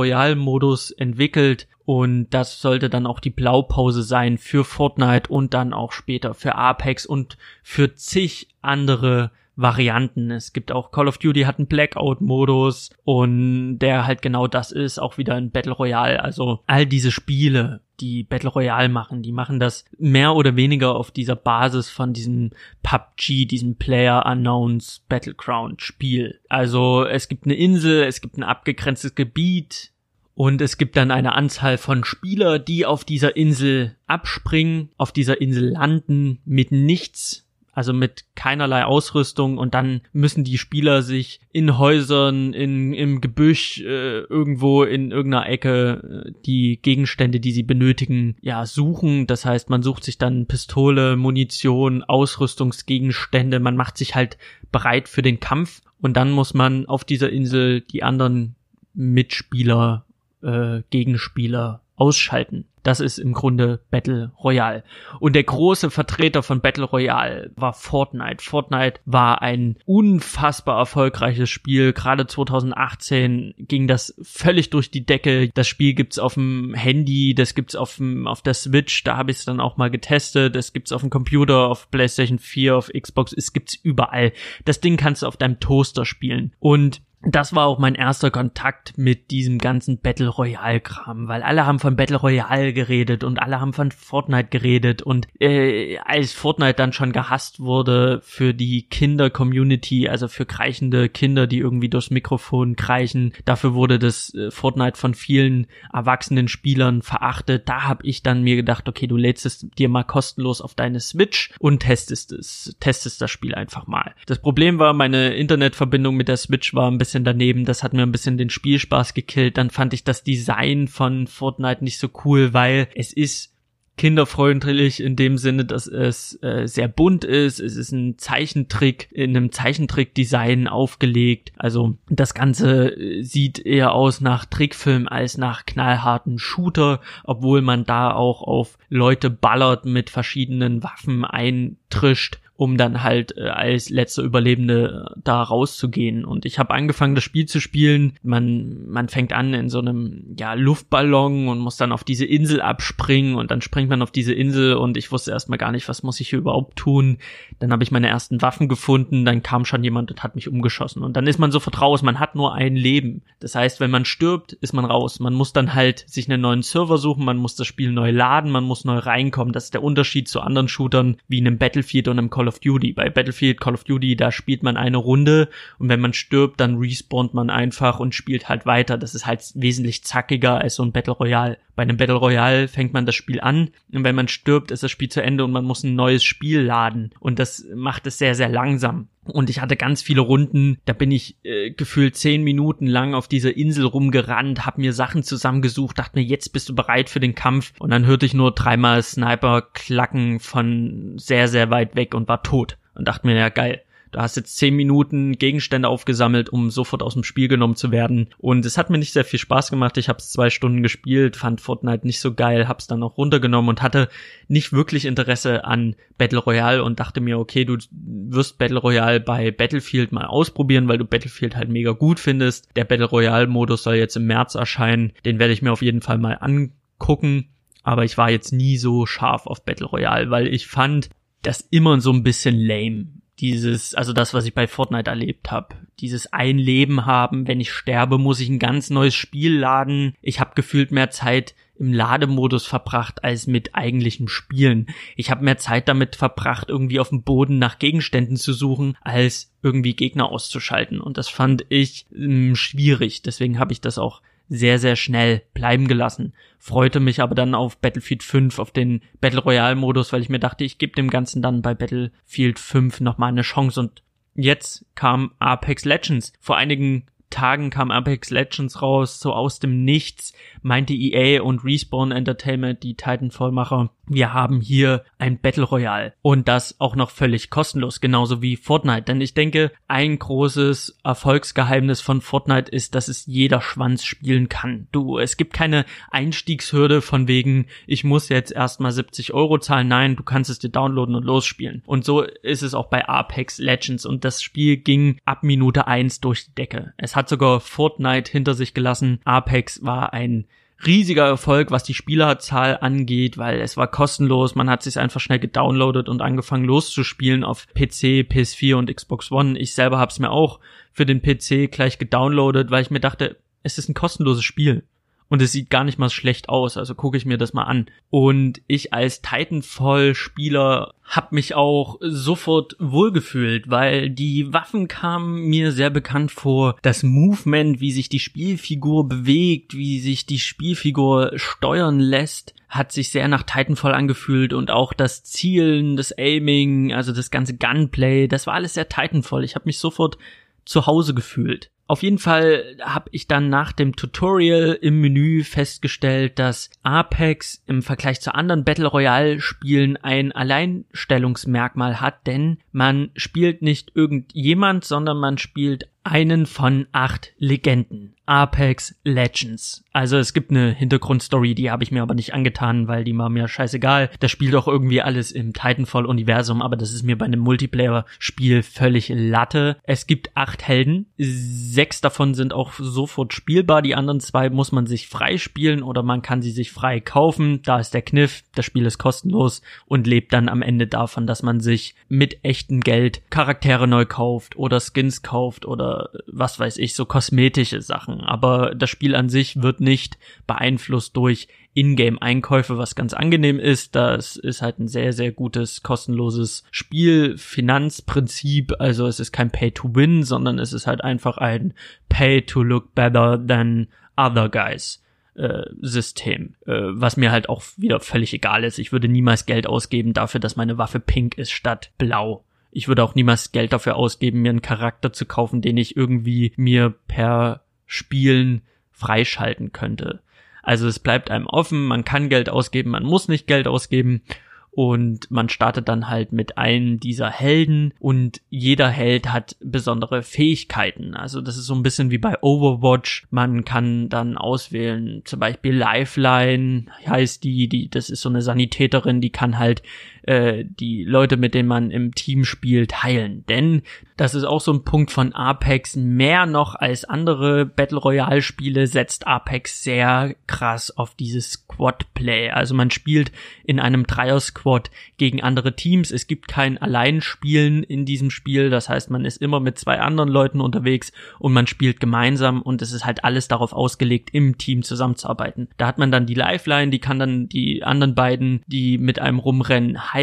[0.58, 5.92] Royale-Modus entwickelt und das sollte dann auch die Blaupause sein für Fortnite und dann auch
[5.92, 10.30] später für Apex und für zig andere Varianten.
[10.30, 14.98] Es gibt auch Call of Duty hat einen Blackout-Modus und der halt genau das ist,
[14.98, 16.22] auch wieder ein Battle Royale.
[16.22, 21.10] Also all diese Spiele, die Battle Royale machen, die machen das mehr oder weniger auf
[21.10, 22.50] dieser Basis von diesem
[22.84, 26.38] PUBG, diesem Player Unknowns Battleground Spiel.
[26.48, 29.90] Also es gibt eine Insel, es gibt ein abgegrenztes Gebiet,
[30.38, 35.40] und es gibt dann eine Anzahl von Spieler, die auf dieser Insel abspringen, auf dieser
[35.40, 39.58] Insel landen mit nichts, also mit keinerlei Ausrüstung.
[39.58, 45.48] Und dann müssen die Spieler sich in Häusern, in, im Gebüsch, äh, irgendwo in irgendeiner
[45.48, 49.26] Ecke äh, die Gegenstände, die sie benötigen, ja, suchen.
[49.26, 54.38] Das heißt, man sucht sich dann Pistole, Munition, Ausrüstungsgegenstände, man macht sich halt
[54.70, 55.82] bereit für den Kampf.
[56.00, 58.54] Und dann muss man auf dieser Insel die anderen
[58.94, 60.04] Mitspieler
[60.42, 62.66] äh, Gegenspieler ausschalten.
[62.82, 64.82] Das ist im Grunde Battle Royale.
[65.20, 68.42] Und der große Vertreter von Battle Royale war Fortnite.
[68.42, 71.92] Fortnite war ein unfassbar erfolgreiches Spiel.
[71.92, 75.50] Gerade 2018 ging das völlig durch die Decke.
[75.52, 79.32] Das Spiel gibt's auf dem Handy, das gibt's auf, dem, auf der Switch, da habe
[79.32, 80.56] ich es dann auch mal getestet.
[80.56, 84.32] Das gibt's auf dem Computer, auf PlayStation 4, auf Xbox, es gibt's überall.
[84.64, 86.54] Das Ding kannst du auf deinem Toaster spielen.
[86.58, 91.66] Und das war auch mein erster Kontakt mit diesem ganzen Battle Royale Kram, weil alle
[91.66, 96.74] haben von Battle Royale geredet und alle haben von Fortnite geredet und äh, als Fortnite
[96.74, 102.10] dann schon gehasst wurde für die Kinder Community, also für kreichende Kinder, die irgendwie durchs
[102.10, 107.68] Mikrofon kreichen, dafür wurde das äh, Fortnite von vielen erwachsenen Spielern verachtet.
[107.68, 111.00] Da habe ich dann mir gedacht, okay, du lädst es dir mal kostenlos auf deine
[111.00, 114.14] Switch und testest es, testest das Spiel einfach mal.
[114.26, 117.64] Das Problem war, meine Internetverbindung mit der Switch war ein bisschen bisschen daneben.
[117.64, 119.56] Das hat mir ein bisschen den Spielspaß gekillt.
[119.56, 123.54] Dann fand ich das Design von Fortnite nicht so cool, weil es ist
[123.96, 127.58] kinderfreundlich in dem Sinne, dass es äh, sehr bunt ist.
[127.58, 131.52] Es ist ein Zeichentrick in einem Zeichentrick-Design aufgelegt.
[131.56, 137.84] Also das Ganze äh, sieht eher aus nach Trickfilm als nach knallharten Shooter, obwohl man
[137.84, 144.24] da auch auf Leute ballert mit verschiedenen Waffen eintrischt um dann halt äh, als letzter
[144.24, 146.24] Überlebende äh, da rauszugehen.
[146.24, 148.14] Und ich habe angefangen, das Spiel zu spielen.
[148.24, 152.60] Man, man fängt an in so einem ja, Luftballon und muss dann auf diese Insel
[152.60, 156.02] abspringen und dann springt man auf diese Insel und ich wusste erstmal gar nicht, was
[156.02, 157.18] muss ich hier überhaupt tun.
[157.60, 161.04] Dann habe ich meine ersten Waffen gefunden, dann kam schon jemand und hat mich umgeschossen.
[161.04, 163.22] Und dann ist man sofort raus, man hat nur ein Leben.
[163.38, 165.20] Das heißt, wenn man stirbt, ist man raus.
[165.20, 168.50] Man muss dann halt sich einen neuen Server suchen, man muss das Spiel neu laden,
[168.50, 169.52] man muss neu reinkommen.
[169.52, 172.92] Das ist der Unterschied zu anderen Shootern wie einem Battlefield und einem Call of Duty.
[172.92, 176.78] Bei Battlefield, Call of Duty, da spielt man eine Runde und wenn man stirbt, dann
[176.78, 178.98] respawnt man einfach und spielt halt weiter.
[178.98, 181.58] Das ist halt wesentlich zackiger als so ein Battle Royale.
[181.76, 184.90] Bei einem Battle Royale fängt man das Spiel an und wenn man stirbt, ist das
[184.90, 187.10] Spiel zu Ende und man muss ein neues Spiel laden.
[187.20, 189.08] Und das macht es sehr, sehr langsam.
[189.30, 193.28] Und ich hatte ganz viele Runden, da bin ich äh, gefühlt zehn Minuten lang auf
[193.28, 197.34] dieser Insel rumgerannt, hab mir Sachen zusammengesucht, dachte mir, jetzt bist du bereit für den
[197.34, 197.72] Kampf.
[197.78, 202.42] Und dann hörte ich nur dreimal Sniper klacken von sehr, sehr weit weg und war
[202.42, 202.78] tot.
[202.94, 207.14] Und dachte mir, ja geil, Du hast jetzt zehn Minuten Gegenstände aufgesammelt, um sofort aus
[207.14, 208.28] dem Spiel genommen zu werden.
[208.38, 209.98] Und es hat mir nicht sehr viel Spaß gemacht.
[209.98, 213.68] Ich habe es zwei Stunden gespielt, fand Fortnite nicht so geil, hab's dann auch runtergenommen
[213.68, 214.08] und hatte
[214.48, 219.50] nicht wirklich Interesse an Battle Royale und dachte mir, okay, du wirst Battle Royale bei
[219.50, 222.68] Battlefield mal ausprobieren, weil du Battlefield halt mega gut findest.
[222.76, 225.12] Der Battle Royale Modus soll jetzt im März erscheinen.
[225.24, 227.48] Den werde ich mir auf jeden Fall mal angucken.
[227.82, 231.10] Aber ich war jetzt nie so scharf auf Battle Royale, weil ich fand
[231.42, 233.06] das immer so ein bisschen lame
[233.40, 237.72] dieses, also das, was ich bei Fortnite erlebt habe, dieses ein Leben haben, wenn ich
[237.72, 240.14] sterbe, muss ich ein ganz neues Spiel laden.
[240.22, 244.86] Ich habe gefühlt mehr Zeit im Lademodus verbracht als mit eigentlichem Spielen.
[245.16, 249.52] Ich habe mehr Zeit damit verbracht, irgendwie auf dem Boden nach Gegenständen zu suchen, als
[249.62, 251.00] irgendwie Gegner auszuschalten.
[251.00, 253.22] Und das fand ich ähm, schwierig.
[253.22, 256.32] Deswegen habe ich das auch sehr, sehr schnell bleiben gelassen.
[256.58, 260.38] Freute mich aber dann auf Battlefield 5, auf den Battle Royale Modus, weil ich mir
[260.40, 264.02] dachte, ich gebe dem Ganzen dann bei Battlefield 5 nochmal eine Chance und
[264.34, 266.32] jetzt kam Apex Legends.
[266.40, 270.32] Vor einigen Tagen kam Apex Legends raus, so aus dem Nichts
[270.62, 276.80] meinte EA und Respawn Entertainment, die Titanfall-Macher, wir haben hier ein Battle Royale und das
[276.80, 279.02] auch noch völlig kostenlos, genauso wie Fortnite.
[279.02, 284.88] Denn ich denke, ein großes Erfolgsgeheimnis von Fortnite ist, dass es jeder Schwanz spielen kann.
[284.92, 289.88] Du, es gibt keine Einstiegshürde von wegen, ich muss jetzt erstmal 70 Euro zahlen.
[289.88, 291.82] Nein, du kannst es dir downloaden und losspielen.
[291.86, 296.20] Und so ist es auch bei Apex Legends und das Spiel ging ab Minute eins
[296.20, 296.92] durch die Decke.
[296.96, 299.20] Es hat sogar Fortnite hinter sich gelassen.
[299.24, 300.46] Apex war ein
[300.86, 305.38] riesiger Erfolg, was die Spielerzahl angeht, weil es war kostenlos, man hat sich einfach schnell
[305.38, 309.58] gedownloadet und angefangen loszuspielen auf PC, PS4 und Xbox One.
[309.58, 310.60] Ich selber habe es mir auch
[310.92, 314.84] für den PC gleich gedownloadet, weil ich mir dachte, es ist ein kostenloses Spiel
[315.28, 317.86] und es sieht gar nicht mal schlecht aus, also gucke ich mir das mal an.
[318.10, 325.90] Und ich als Titanfall-Spieler habe mich auch sofort wohlgefühlt, weil die Waffen kamen mir sehr
[325.90, 326.76] bekannt vor.
[326.82, 333.10] Das Movement, wie sich die Spielfigur bewegt, wie sich die Spielfigur steuern lässt, hat sich
[333.10, 338.46] sehr nach Titanfall angefühlt und auch das Zielen, das Aiming, also das ganze Gunplay, das
[338.46, 339.44] war alles sehr Titanfall.
[339.44, 340.18] Ich habe mich sofort
[340.64, 341.70] zu Hause gefühlt.
[341.88, 347.82] Auf jeden Fall habe ich dann nach dem Tutorial im Menü festgestellt, dass Apex im
[347.82, 355.16] Vergleich zu anderen Battle Royale Spielen ein Alleinstellungsmerkmal hat, denn man spielt nicht irgendjemand, sondern
[355.16, 358.14] man spielt einen von acht Legenden.
[358.28, 359.82] Apex Legends.
[359.94, 363.30] Also es gibt eine Hintergrundstory, die habe ich mir aber nicht angetan, weil die war
[363.30, 364.10] mir scheißegal.
[364.20, 369.08] Das spielt doch irgendwie alles im Titanfall-Universum, aber das ist mir bei einem Multiplayer-Spiel völlig
[369.08, 369.78] Latte.
[369.82, 371.06] Es gibt acht Helden.
[371.16, 373.80] Sechs davon sind auch sofort spielbar.
[373.80, 377.62] Die anderen zwei muss man sich frei spielen oder man kann sie sich frei kaufen.
[377.62, 378.44] Da ist der Kniff.
[378.54, 382.82] Das Spiel ist kostenlos und lebt dann am Ende davon, dass man sich mit echtem
[382.82, 388.17] Geld Charaktere neu kauft oder Skins kauft oder was weiß ich, so kosmetische Sachen.
[388.20, 393.94] Aber das Spiel an sich wird nicht beeinflusst durch Ingame-Einkäufe, was ganz angenehm ist.
[393.94, 398.74] Das ist halt ein sehr, sehr gutes, kostenloses Spielfinanzprinzip.
[398.78, 401.74] Also es ist kein Pay-to-Win, sondern es ist halt einfach ein
[402.08, 405.02] Pay-to-look better than other guys.
[405.34, 408.80] Äh, System, äh, was mir halt auch wieder völlig egal ist.
[408.80, 413.02] Ich würde niemals Geld ausgeben dafür, dass meine Waffe pink ist statt blau ich würde
[413.02, 417.62] auch niemals Geld dafür ausgeben, mir einen Charakter zu kaufen, den ich irgendwie mir per
[417.88, 418.62] Spielen
[418.92, 420.20] freischalten könnte.
[420.62, 424.22] Also es bleibt einem offen, man kann Geld ausgeben, man muss nicht Geld ausgeben
[424.70, 431.14] und man startet dann halt mit einem dieser Helden und jeder Held hat besondere Fähigkeiten.
[431.14, 433.26] Also das ist so ein bisschen wie bei Overwatch.
[433.30, 439.20] Man kann dann auswählen, zum Beispiel Lifeline heißt die, die, das ist so eine Sanitäterin,
[439.20, 439.82] die kann halt
[440.28, 443.46] äh, die Leute, mit denen man im Team spielt, heilen.
[443.48, 443.82] Denn
[444.18, 445.96] das ist auch so ein Punkt von Apex.
[445.96, 452.50] Mehr noch als andere Battle Royale Spiele setzt Apex sehr krass auf dieses Squad Play.
[452.50, 453.32] Also man spielt
[453.64, 456.10] in einem Dreier Squad gegen andere Teams.
[456.10, 458.68] Es gibt kein Alleinspielen in diesem Spiel.
[458.68, 462.82] Das heißt, man ist immer mit zwei anderen Leuten unterwegs und man spielt gemeinsam und
[462.82, 465.68] es ist halt alles darauf ausgelegt, im Team zusammenzuarbeiten.
[465.78, 469.38] Da hat man dann die Lifeline, die kann dann die anderen beiden, die mit einem
[469.38, 470.17] rumrennen, heilen,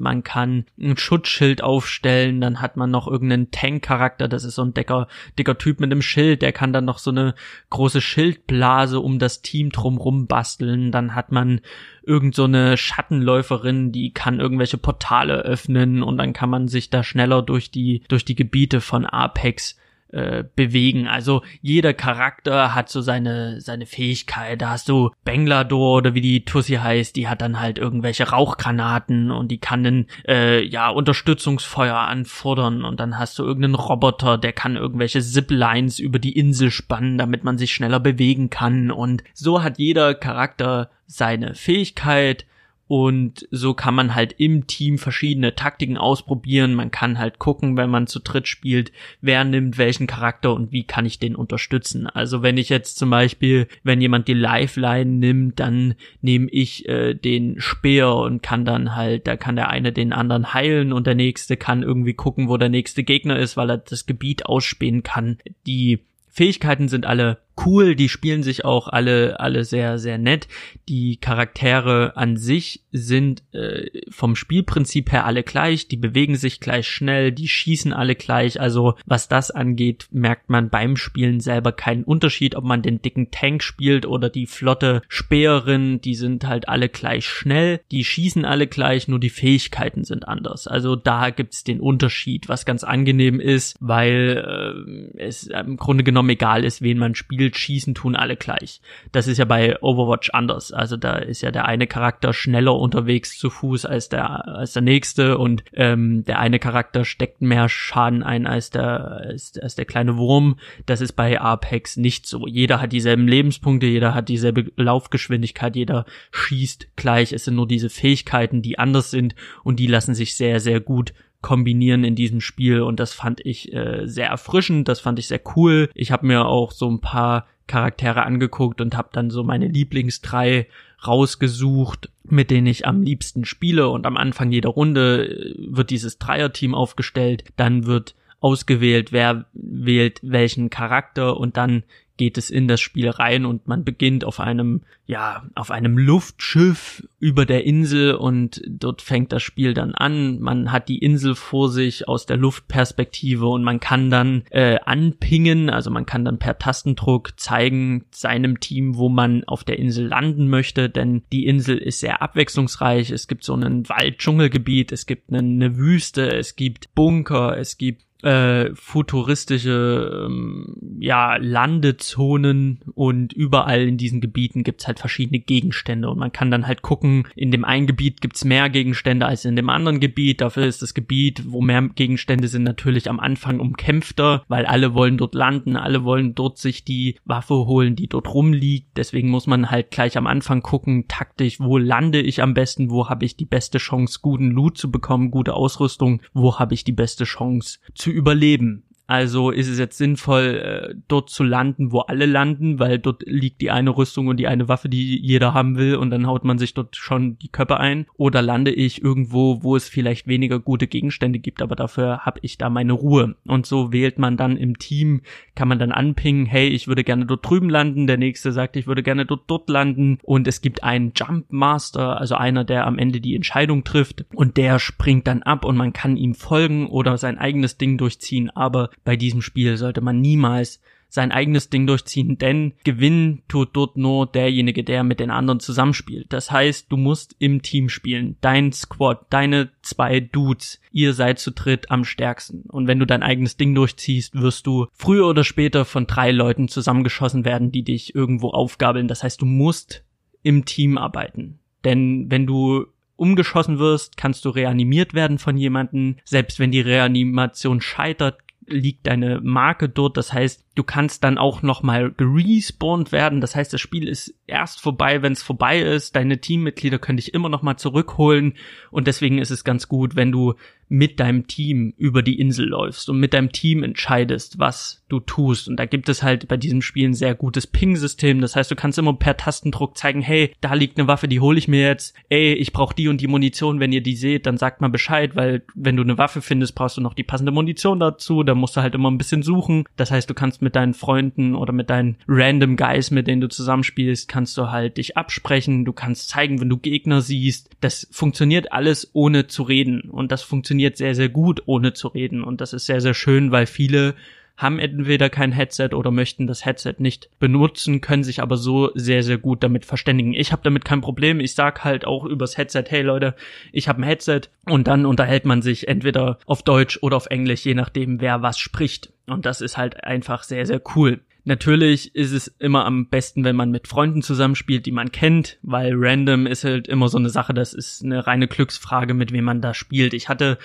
[0.00, 4.74] man kann ein Schutzschild aufstellen, dann hat man noch irgendeinen Tank-Charakter, das ist so ein
[4.74, 7.34] dicker, dicker Typ mit einem Schild, der kann dann noch so eine
[7.70, 11.60] große Schildblase um das Team drumrum basteln, dann hat man
[12.02, 17.02] irgend so eine Schattenläuferin, die kann irgendwelche Portale öffnen und dann kann man sich da
[17.02, 19.76] schneller durch die, durch die Gebiete von Apex
[20.10, 21.06] äh, bewegen.
[21.06, 24.62] Also jeder Charakter hat so seine seine Fähigkeit.
[24.62, 29.30] Da hast du Banglador oder wie die Tussi heißt, die hat dann halt irgendwelche Rauchgranaten
[29.30, 34.52] und die kann dann äh, ja Unterstützungsfeuer anfordern und dann hast du irgendeinen Roboter, der
[34.52, 39.62] kann irgendwelche Ziplines über die Insel spannen, damit man sich schneller bewegen kann und so
[39.62, 42.46] hat jeder Charakter seine Fähigkeit
[42.88, 46.72] und so kann man halt im Team verschiedene Taktiken ausprobieren.
[46.74, 50.84] Man kann halt gucken, wenn man zu dritt spielt, wer nimmt welchen Charakter und wie
[50.84, 52.06] kann ich den unterstützen.
[52.06, 57.12] Also wenn ich jetzt zum Beispiel, wenn jemand die Lifeline nimmt, dann nehme ich äh,
[57.12, 61.14] den Speer und kann dann halt, da kann der eine den anderen heilen und der
[61.14, 65.36] nächste kann irgendwie gucken, wo der nächste Gegner ist, weil er das Gebiet ausspähen kann.
[65.66, 70.48] Die Fähigkeiten sind alle cool, die spielen sich auch alle alle sehr sehr nett.
[70.88, 76.88] Die Charaktere an sich sind äh, vom Spielprinzip her alle gleich, die bewegen sich gleich
[76.88, 78.60] schnell, die schießen alle gleich.
[78.60, 83.30] Also was das angeht, merkt man beim Spielen selber keinen Unterschied, ob man den dicken
[83.30, 88.66] Tank spielt oder die flotte Speerin, die sind halt alle gleich schnell, die schießen alle
[88.66, 90.66] gleich, nur die Fähigkeiten sind anders.
[90.66, 96.30] Also da gibt's den Unterschied, was ganz angenehm ist, weil äh, es im Grunde genommen
[96.30, 98.80] egal ist, wen man spielt, schießen tun alle gleich.
[99.12, 100.72] Das ist ja bei Overwatch anders.
[100.72, 104.82] Also da ist ja der eine Charakter schneller unterwegs zu Fuß als der als der
[104.82, 109.84] nächste und ähm, der eine Charakter steckt mehr Schaden ein als der als, als der
[109.84, 110.58] kleine Wurm.
[110.86, 112.46] Das ist bei Apex nicht so.
[112.46, 117.32] Jeder hat dieselben Lebenspunkte, jeder hat dieselbe Laufgeschwindigkeit, jeder schießt gleich.
[117.32, 119.34] Es sind nur diese Fähigkeiten, die anders sind
[119.64, 123.72] und die lassen sich sehr sehr gut kombinieren in diesem Spiel und das fand ich
[123.72, 125.88] äh, sehr erfrischend, das fand ich sehr cool.
[125.94, 130.20] Ich habe mir auch so ein paar Charaktere angeguckt und habe dann so meine Lieblings
[130.20, 130.66] drei
[131.06, 136.18] rausgesucht, mit denen ich am liebsten spiele und am Anfang jeder Runde äh, wird dieses
[136.18, 141.82] Dreierteam aufgestellt, dann wird ausgewählt, wer wählt welchen Charakter und dann
[142.18, 147.08] geht es in das Spiel rein und man beginnt auf einem, ja, auf einem Luftschiff
[147.18, 150.40] über der Insel und dort fängt das Spiel dann an.
[150.40, 155.70] Man hat die Insel vor sich aus der Luftperspektive und man kann dann äh, anpingen,
[155.70, 160.48] also man kann dann per Tastendruck zeigen seinem Team, wo man auf der Insel landen
[160.48, 163.10] möchte, denn die Insel ist sehr abwechslungsreich.
[163.10, 168.07] Es gibt so einen Wald-Dschungelgebiet, es gibt eine, eine Wüste, es gibt Bunker, es gibt
[168.22, 176.18] äh, futuristische ähm, ja Landezonen und überall in diesen Gebieten gibt's halt verschiedene Gegenstände und
[176.18, 179.68] man kann dann halt gucken, in dem einen Gebiet gibt's mehr Gegenstände als in dem
[179.68, 180.40] anderen Gebiet.
[180.40, 185.16] Dafür ist das Gebiet, wo mehr Gegenstände sind, natürlich am Anfang umkämpfter, weil alle wollen
[185.16, 188.96] dort landen, alle wollen dort sich die Waffe holen, die dort rumliegt.
[188.96, 193.08] Deswegen muss man halt gleich am Anfang gucken, taktisch, wo lande ich am besten, wo
[193.08, 196.92] habe ich die beste Chance, guten Loot zu bekommen, gute Ausrüstung, wo habe ich die
[196.92, 198.87] beste Chance zu zu überleben.
[199.08, 203.62] Also ist es jetzt sinnvoll, äh, dort zu landen, wo alle landen, weil dort liegt
[203.62, 206.58] die eine Rüstung und die eine Waffe, die jeder haben will und dann haut man
[206.58, 208.04] sich dort schon die Köpfe ein.
[208.18, 212.58] Oder lande ich irgendwo, wo es vielleicht weniger gute Gegenstände gibt, aber dafür habe ich
[212.58, 213.34] da meine Ruhe.
[213.46, 215.22] Und so wählt man dann im Team,
[215.54, 218.86] kann man dann anpingen, hey, ich würde gerne dort drüben landen, der nächste sagt, ich
[218.86, 222.98] würde gerne dort dort landen und es gibt einen Jump Master, also einer, der am
[222.98, 227.16] Ende die Entscheidung trifft und der springt dann ab und man kann ihm folgen oder
[227.16, 232.36] sein eigenes Ding durchziehen, aber bei diesem Spiel sollte man niemals sein eigenes Ding durchziehen,
[232.36, 236.26] denn gewinnen tut dort nur derjenige, der mit den anderen zusammenspielt.
[236.32, 238.36] Das heißt, du musst im Team spielen.
[238.42, 242.64] Dein Squad, deine zwei Dudes, ihr seid zu dritt am stärksten.
[242.68, 246.68] Und wenn du dein eigenes Ding durchziehst, wirst du früher oder später von drei Leuten
[246.68, 249.08] zusammengeschossen werden, die dich irgendwo aufgabeln.
[249.08, 250.04] Das heißt, du musst
[250.42, 251.58] im Team arbeiten.
[251.84, 252.86] Denn wenn du
[253.16, 256.18] umgeschossen wirst, kannst du reanimiert werden von jemanden.
[256.24, 258.38] Selbst wenn die Reanimation scheitert,
[258.68, 260.16] liegt deine Marke dort.
[260.16, 263.40] Das heißt, du kannst dann auch nochmal gerespawnt werden.
[263.40, 266.16] Das heißt, das Spiel ist erst vorbei, wenn es vorbei ist.
[266.16, 268.54] Deine Teammitglieder können dich immer nochmal zurückholen.
[268.90, 270.54] Und deswegen ist es ganz gut, wenn du
[270.88, 275.68] mit deinem Team über die Insel läufst und mit deinem Team entscheidest, was du tust.
[275.68, 278.40] Und da gibt es halt bei diesem Spiel ein sehr gutes Ping-System.
[278.40, 281.58] Das heißt, du kannst immer per Tastendruck zeigen, hey, da liegt eine Waffe, die hole
[281.58, 282.14] ich mir jetzt.
[282.28, 283.80] Ey, ich brauche die und die Munition.
[283.80, 286.96] Wenn ihr die seht, dann sagt mal Bescheid, weil wenn du eine Waffe findest, brauchst
[286.96, 288.42] du noch die passende Munition dazu.
[288.42, 289.84] Da musst du halt immer ein bisschen suchen.
[289.96, 293.48] Das heißt, du kannst mit deinen Freunden oder mit deinen random Guys, mit denen du
[293.48, 295.84] zusammenspielst, kannst du halt dich absprechen.
[295.84, 297.70] Du kannst zeigen, wenn du Gegner siehst.
[297.80, 300.02] Das funktioniert alles ohne zu reden.
[300.02, 302.44] Und das funktioniert funktioniert sehr, sehr gut, ohne zu reden.
[302.44, 304.14] Und das ist sehr, sehr schön, weil viele
[304.56, 309.22] haben entweder kein Headset oder möchten das Headset nicht benutzen, können sich aber so sehr,
[309.22, 310.34] sehr gut damit verständigen.
[310.34, 311.40] Ich habe damit kein Problem.
[311.40, 313.34] Ich sag halt auch übers Headset, hey Leute,
[313.72, 317.64] ich habe ein Headset und dann unterhält man sich entweder auf Deutsch oder auf Englisch,
[317.64, 319.12] je nachdem, wer was spricht.
[319.26, 321.20] Und das ist halt einfach sehr, sehr cool.
[321.48, 325.94] Natürlich ist es immer am besten, wenn man mit Freunden zusammenspielt, die man kennt, weil
[325.96, 329.62] random ist halt immer so eine Sache, das ist eine reine Glücksfrage, mit wem man
[329.62, 330.12] da spielt.
[330.12, 330.58] Ich hatte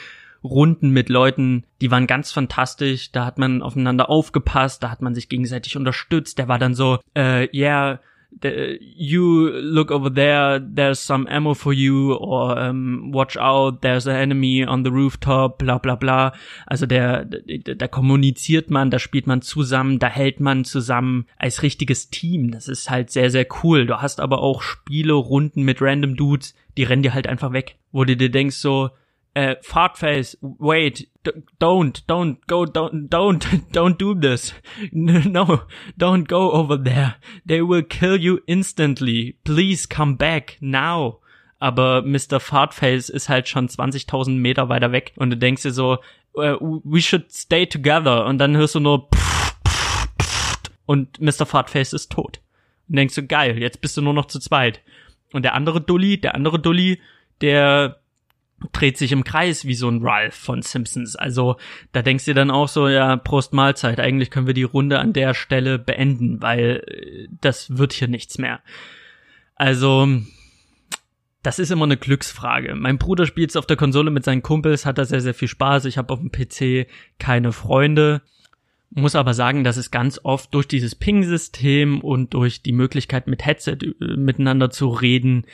[0.43, 5.15] Runden mit Leuten, die waren ganz fantastisch, da hat man aufeinander aufgepasst, da hat man
[5.15, 8.01] sich gegenseitig unterstützt, der war dann so, äh, yeah,
[8.41, 14.07] the, you look over there, there's some ammo for you, or um, watch out, there's
[14.07, 16.34] an enemy on the rooftop, bla bla bla.
[16.67, 21.63] Also der, da, da kommuniziert man, da spielt man zusammen, da hält man zusammen als
[21.63, 22.51] richtiges Team.
[22.51, 23.86] Das ist halt sehr, sehr cool.
[23.86, 27.77] Du hast aber auch Spiele, Runden mit random Dudes, die rennen dir halt einfach weg,
[27.91, 28.89] wo du dir denkst so,
[29.34, 31.09] äh, Fartface, wait,
[31.59, 34.53] don't, don't, go, don't, don't, don't do this.
[34.91, 35.61] No,
[35.97, 37.15] don't go over there.
[37.45, 39.38] They will kill you instantly.
[39.43, 41.19] Please come back now.
[41.59, 42.39] Aber Mr.
[42.39, 45.97] Fartface ist halt schon 20.000 Meter weiter weg und du denkst dir so,
[46.36, 49.07] uh, we should stay together und dann hörst du nur
[50.86, 51.45] und Mr.
[51.45, 52.41] Fartface ist tot.
[52.89, 54.81] Und denkst du, geil, jetzt bist du nur noch zu zweit.
[55.31, 56.99] Und der andere Dulli, der andere Dulli,
[57.39, 58.02] der
[58.72, 61.16] dreht sich im Kreis wie so ein Ralph von Simpsons.
[61.16, 61.57] Also
[61.91, 65.14] da denkst du dann auch so, ja, Prost Mahlzeit, eigentlich können wir die Runde an
[65.14, 68.61] der Stelle beenden, weil äh, das wird hier nichts mehr.
[69.55, 70.07] Also
[71.43, 72.74] das ist immer eine Glücksfrage.
[72.76, 75.49] Mein Bruder spielt es auf der Konsole mit seinen Kumpels, hat da sehr, sehr viel
[75.49, 75.86] Spaß.
[75.86, 76.88] Ich habe auf dem PC
[77.20, 78.22] keine Freunde.
[78.89, 83.45] Muss aber sagen, dass es ganz oft durch dieses Ping-System und durch die Möglichkeit mit
[83.45, 85.45] Headset äh, miteinander zu reden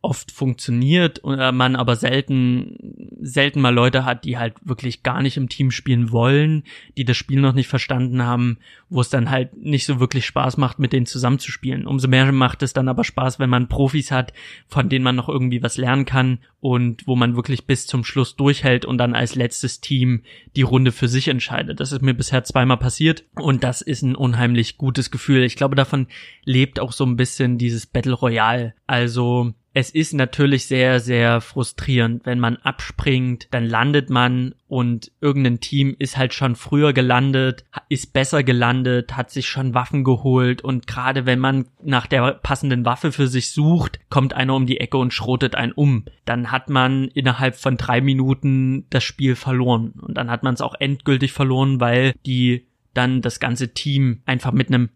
[0.00, 2.76] oft funktioniert und äh, man aber selten
[3.20, 6.62] selten mal Leute hat, die halt wirklich gar nicht im Team spielen wollen,
[6.96, 10.56] die das Spiel noch nicht verstanden haben, wo es dann halt nicht so wirklich Spaß
[10.56, 11.86] macht, mit denen zusammenzuspielen.
[11.86, 14.32] Umso mehr macht es dann aber Spaß, wenn man Profis hat,
[14.68, 18.36] von denen man noch irgendwie was lernen kann und wo man wirklich bis zum Schluss
[18.36, 20.22] durchhält und dann als letztes Team
[20.54, 21.80] die Runde für sich entscheidet.
[21.80, 25.42] Das ist mir bisher zweimal passiert und das ist ein unheimlich gutes Gefühl.
[25.42, 26.06] Ich glaube, davon
[26.44, 28.74] lebt auch so ein bisschen dieses Battle Royale.
[28.86, 35.60] Also es ist natürlich sehr, sehr frustrierend, wenn man abspringt, dann landet man und irgendein
[35.60, 40.88] Team ist halt schon früher gelandet, ist besser gelandet, hat sich schon Waffen geholt und
[40.88, 44.96] gerade wenn man nach der passenden Waffe für sich sucht, kommt einer um die Ecke
[44.96, 46.06] und schrotet einen um.
[46.24, 50.60] Dann hat man innerhalb von drei Minuten das Spiel verloren und dann hat man es
[50.60, 54.88] auch endgültig verloren, weil die dann das ganze Team einfach mit einem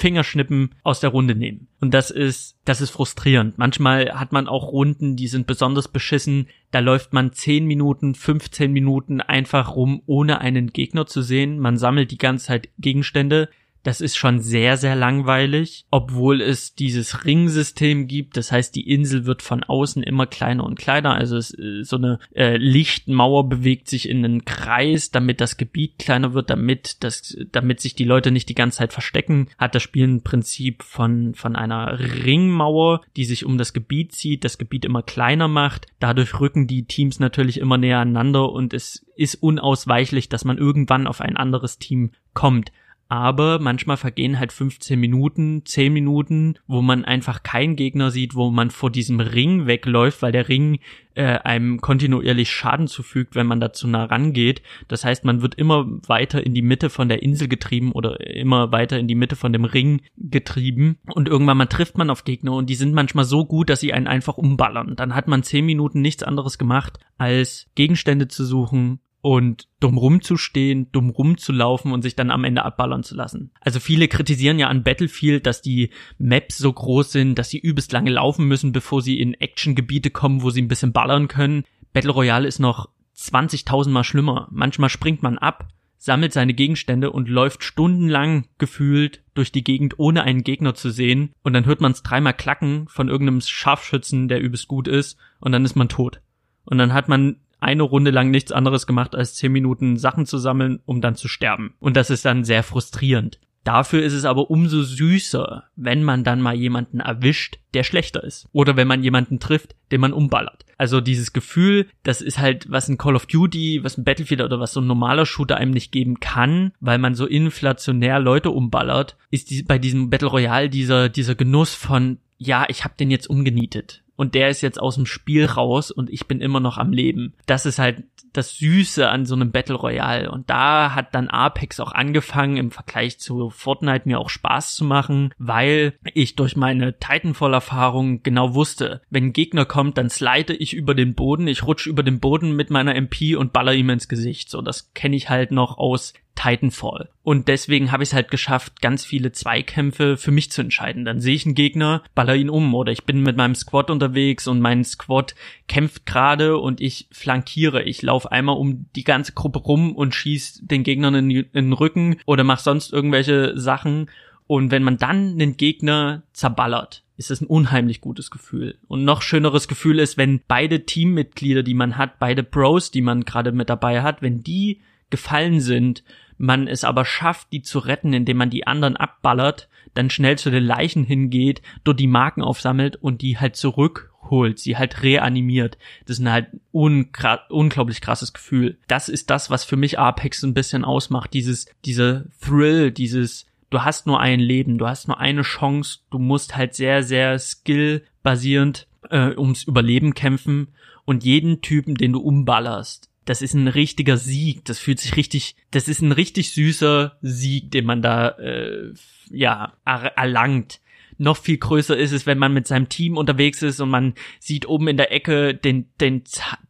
[0.00, 1.68] Fingerschnippen aus der Runde nehmen.
[1.80, 3.58] Und das ist, das ist frustrierend.
[3.58, 6.48] Manchmal hat man auch Runden, die sind besonders beschissen.
[6.70, 11.58] Da läuft man 10 Minuten, 15 Minuten einfach rum, ohne einen Gegner zu sehen.
[11.58, 13.50] Man sammelt die ganze Zeit Gegenstände.
[13.82, 18.36] Das ist schon sehr, sehr langweilig, obwohl es dieses Ringsystem gibt.
[18.36, 21.14] Das heißt, die Insel wird von außen immer kleiner und kleiner.
[21.14, 25.98] Also es, äh, so eine äh, Lichtmauer bewegt sich in einen Kreis, damit das Gebiet
[25.98, 29.48] kleiner wird, damit das, damit sich die Leute nicht die ganze Zeit verstecken.
[29.56, 34.44] Hat das Spiel ein Prinzip von von einer Ringmauer, die sich um das Gebiet zieht,
[34.44, 35.86] das Gebiet immer kleiner macht.
[36.00, 41.06] Dadurch rücken die Teams natürlich immer näher aneinander und es ist unausweichlich, dass man irgendwann
[41.06, 42.72] auf ein anderes Team kommt
[43.10, 48.52] aber manchmal vergehen halt 15 Minuten, 10 Minuten, wo man einfach keinen Gegner sieht, wo
[48.52, 50.78] man vor diesem Ring wegläuft, weil der Ring
[51.16, 54.62] äh, einem kontinuierlich Schaden zufügt, wenn man da zu nah rangeht.
[54.86, 58.70] Das heißt, man wird immer weiter in die Mitte von der Insel getrieben oder immer
[58.70, 62.52] weiter in die Mitte von dem Ring getrieben und irgendwann mal trifft man auf Gegner
[62.52, 64.94] und die sind manchmal so gut, dass sie einen einfach umballern.
[64.94, 70.90] Dann hat man 10 Minuten nichts anderes gemacht, als Gegenstände zu suchen, und dumm rumzustehen,
[70.92, 73.50] dumm rumzulaufen und sich dann am Ende abballern zu lassen.
[73.60, 77.92] Also viele kritisieren ja an Battlefield, dass die Maps so groß sind, dass sie übelst
[77.92, 81.64] lange laufen müssen, bevor sie in Actiongebiete kommen, wo sie ein bisschen ballern können.
[81.92, 84.48] Battle Royale ist noch 20.000 mal schlimmer.
[84.50, 85.68] Manchmal springt man ab,
[85.98, 91.34] sammelt seine Gegenstände und läuft stundenlang gefühlt durch die Gegend, ohne einen Gegner zu sehen.
[91.42, 95.52] Und dann hört man es dreimal klacken von irgendeinem Scharfschützen, der übelst gut ist, und
[95.52, 96.22] dann ist man tot.
[96.64, 100.38] Und dann hat man eine Runde lang nichts anderes gemacht, als zehn Minuten Sachen zu
[100.38, 101.74] sammeln, um dann zu sterben.
[101.78, 103.38] Und das ist dann sehr frustrierend.
[103.64, 108.48] Dafür ist es aber umso süßer, wenn man dann mal jemanden erwischt, der schlechter ist.
[108.52, 110.64] Oder wenn man jemanden trifft, den man umballert.
[110.78, 114.60] Also dieses Gefühl, das ist halt, was ein Call of Duty, was ein Battlefield oder
[114.60, 119.18] was so ein normaler Shooter einem nicht geben kann, weil man so inflationär Leute umballert,
[119.30, 124.02] ist bei diesem Battle Royale dieser, dieser Genuss von, ja, ich hab den jetzt umgenietet
[124.20, 127.32] und der ist jetzt aus dem Spiel raus und ich bin immer noch am Leben.
[127.46, 128.04] Das ist halt
[128.34, 130.30] das Süße an so einem Battle Royale.
[130.30, 134.84] Und da hat dann Apex auch angefangen, im Vergleich zu Fortnite mir auch Spaß zu
[134.84, 140.74] machen, weil ich durch meine Titanfall-Erfahrung genau wusste, wenn ein Gegner kommt, dann slide ich
[140.74, 144.06] über den Boden, ich rutsche über den Boden mit meiner MP und baller ihm ins
[144.06, 144.50] Gesicht.
[144.50, 147.10] So, das kenne ich halt noch aus Titanfall.
[147.22, 151.04] Und deswegen habe ich es halt geschafft, ganz viele Zweikämpfe für mich zu entscheiden.
[151.04, 154.46] Dann sehe ich einen Gegner, baller ihn um oder ich bin mit meinem Squad unterwegs
[154.46, 155.34] und mein Squad
[155.68, 157.82] kämpft gerade und ich flankiere.
[157.82, 161.72] Ich laufe einmal um die ganze Gruppe rum und schieß den Gegnern in, in den
[161.74, 164.10] Rücken oder mach sonst irgendwelche Sachen.
[164.46, 168.78] Und wenn man dann einen Gegner zerballert, ist es ein unheimlich gutes Gefühl.
[168.88, 173.26] Und noch schöneres Gefühl ist, wenn beide Teammitglieder, die man hat, beide Bros, die man
[173.26, 174.80] gerade mit dabei hat, wenn die
[175.10, 176.02] gefallen sind,
[176.40, 180.50] man es aber schafft, die zu retten, indem man die anderen abballert, dann schnell zu
[180.50, 185.76] den Leichen hingeht, dort die Marken aufsammelt und die halt zurück holt, sie halt reanimiert.
[186.06, 188.78] Das ist ein halt unglaublich krasses Gefühl.
[188.88, 191.34] Das ist das, was für mich Apex ein bisschen ausmacht.
[191.34, 196.18] Dieses, dieser Thrill, dieses, du hast nur ein Leben, du hast nur eine Chance, du
[196.18, 200.68] musst halt sehr, sehr skillbasierend äh, ums Überleben kämpfen
[201.04, 204.64] und jeden Typen, den du umballerst, das ist ein richtiger Sieg.
[204.64, 208.92] Das fühlt sich richtig, das ist ein richtig süßer Sieg, den man da äh,
[209.30, 210.80] ja erlangt
[211.20, 214.66] noch viel größer ist es, wenn man mit seinem Team unterwegs ist und man sieht
[214.66, 216.22] oben in der Ecke den, den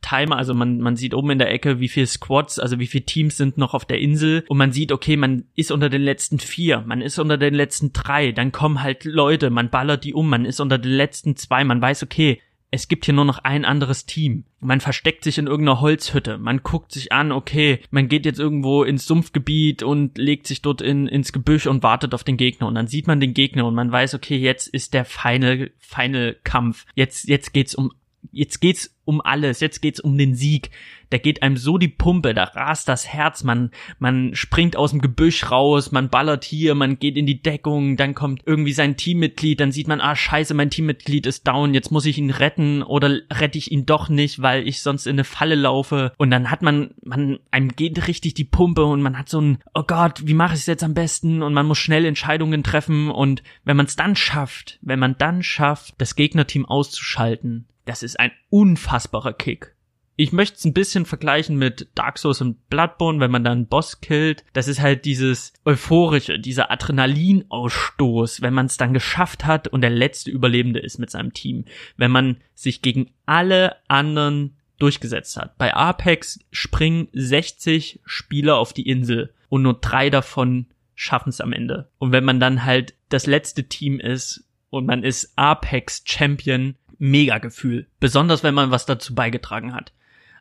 [0.03, 3.07] Timer, also man, man sieht oben in der Ecke, wie viel Squads, also wie viele
[3.07, 6.41] Teams sind noch auf der Insel und man sieht, okay, man ist unter den letzten
[6.41, 10.29] vier, man ist unter den letzten drei, dann kommen halt Leute, man ballert die um,
[10.29, 12.41] man ist unter den letzten zwei, man weiß, okay,
[12.71, 14.45] es gibt hier nur noch ein anderes Team.
[14.61, 16.39] Man versteckt sich in irgendeiner Holzhütte.
[16.39, 20.81] Man guckt sich an, okay, man geht jetzt irgendwo ins Sumpfgebiet und legt sich dort
[20.81, 22.69] in, ins Gebüsch und wartet auf den Gegner.
[22.69, 26.37] Und dann sieht man den Gegner und man weiß, okay, jetzt ist der Final, Final
[26.45, 26.87] Kampf.
[26.95, 27.93] Jetzt, jetzt geht's um
[28.33, 30.71] jetzt geht's um alles, jetzt geht's um den Sieg.
[31.11, 35.01] Da geht einem so die Pumpe, da rast das Herz, man, man springt aus dem
[35.01, 39.59] Gebüsch raus, man ballert hier, man geht in die Deckung, dann kommt irgendwie sein Teammitglied,
[39.59, 43.19] dann sieht man, ah scheiße, mein Teammitglied ist down, jetzt muss ich ihn retten oder
[43.33, 46.13] rette ich ihn doch nicht, weil ich sonst in eine Falle laufe.
[46.17, 49.59] Und dann hat man, man, einem geht richtig die Pumpe und man hat so ein,
[49.75, 51.43] oh Gott, wie mache ich es jetzt am besten?
[51.43, 55.43] Und man muss schnell Entscheidungen treffen und wenn man es dann schafft, wenn man dann
[55.43, 59.75] schafft, das Gegnerteam auszuschalten, das ist ein unfassbarer Kick.
[60.17, 63.67] Ich möchte es ein bisschen vergleichen mit Dark Souls und Bloodborne, wenn man dann einen
[63.69, 64.45] Boss killt.
[64.53, 69.89] Das ist halt dieses euphorische, dieser Adrenalinausstoß, wenn man es dann geschafft hat und der
[69.89, 71.65] letzte Überlebende ist mit seinem Team.
[71.97, 75.57] Wenn man sich gegen alle anderen durchgesetzt hat.
[75.57, 81.55] Bei Apex springen 60 Spieler auf die Insel und nur drei davon schaffen es am
[81.55, 81.89] Ende.
[81.99, 87.39] Und wenn man dann halt das letzte Team ist und man ist Apex Champion, mega
[87.39, 87.89] Gefühl.
[87.99, 89.93] Besonders wenn man was dazu beigetragen hat.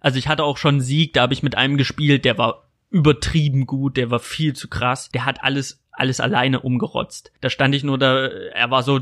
[0.02, 2.70] Also ich hatte auch schon einen Sieg, da habe ich mit einem gespielt, der war
[2.92, 7.32] übertrieben gut, der war viel zu krass, der hat alles alles alleine umgerotzt.
[7.42, 9.02] Da stand ich nur da, er war so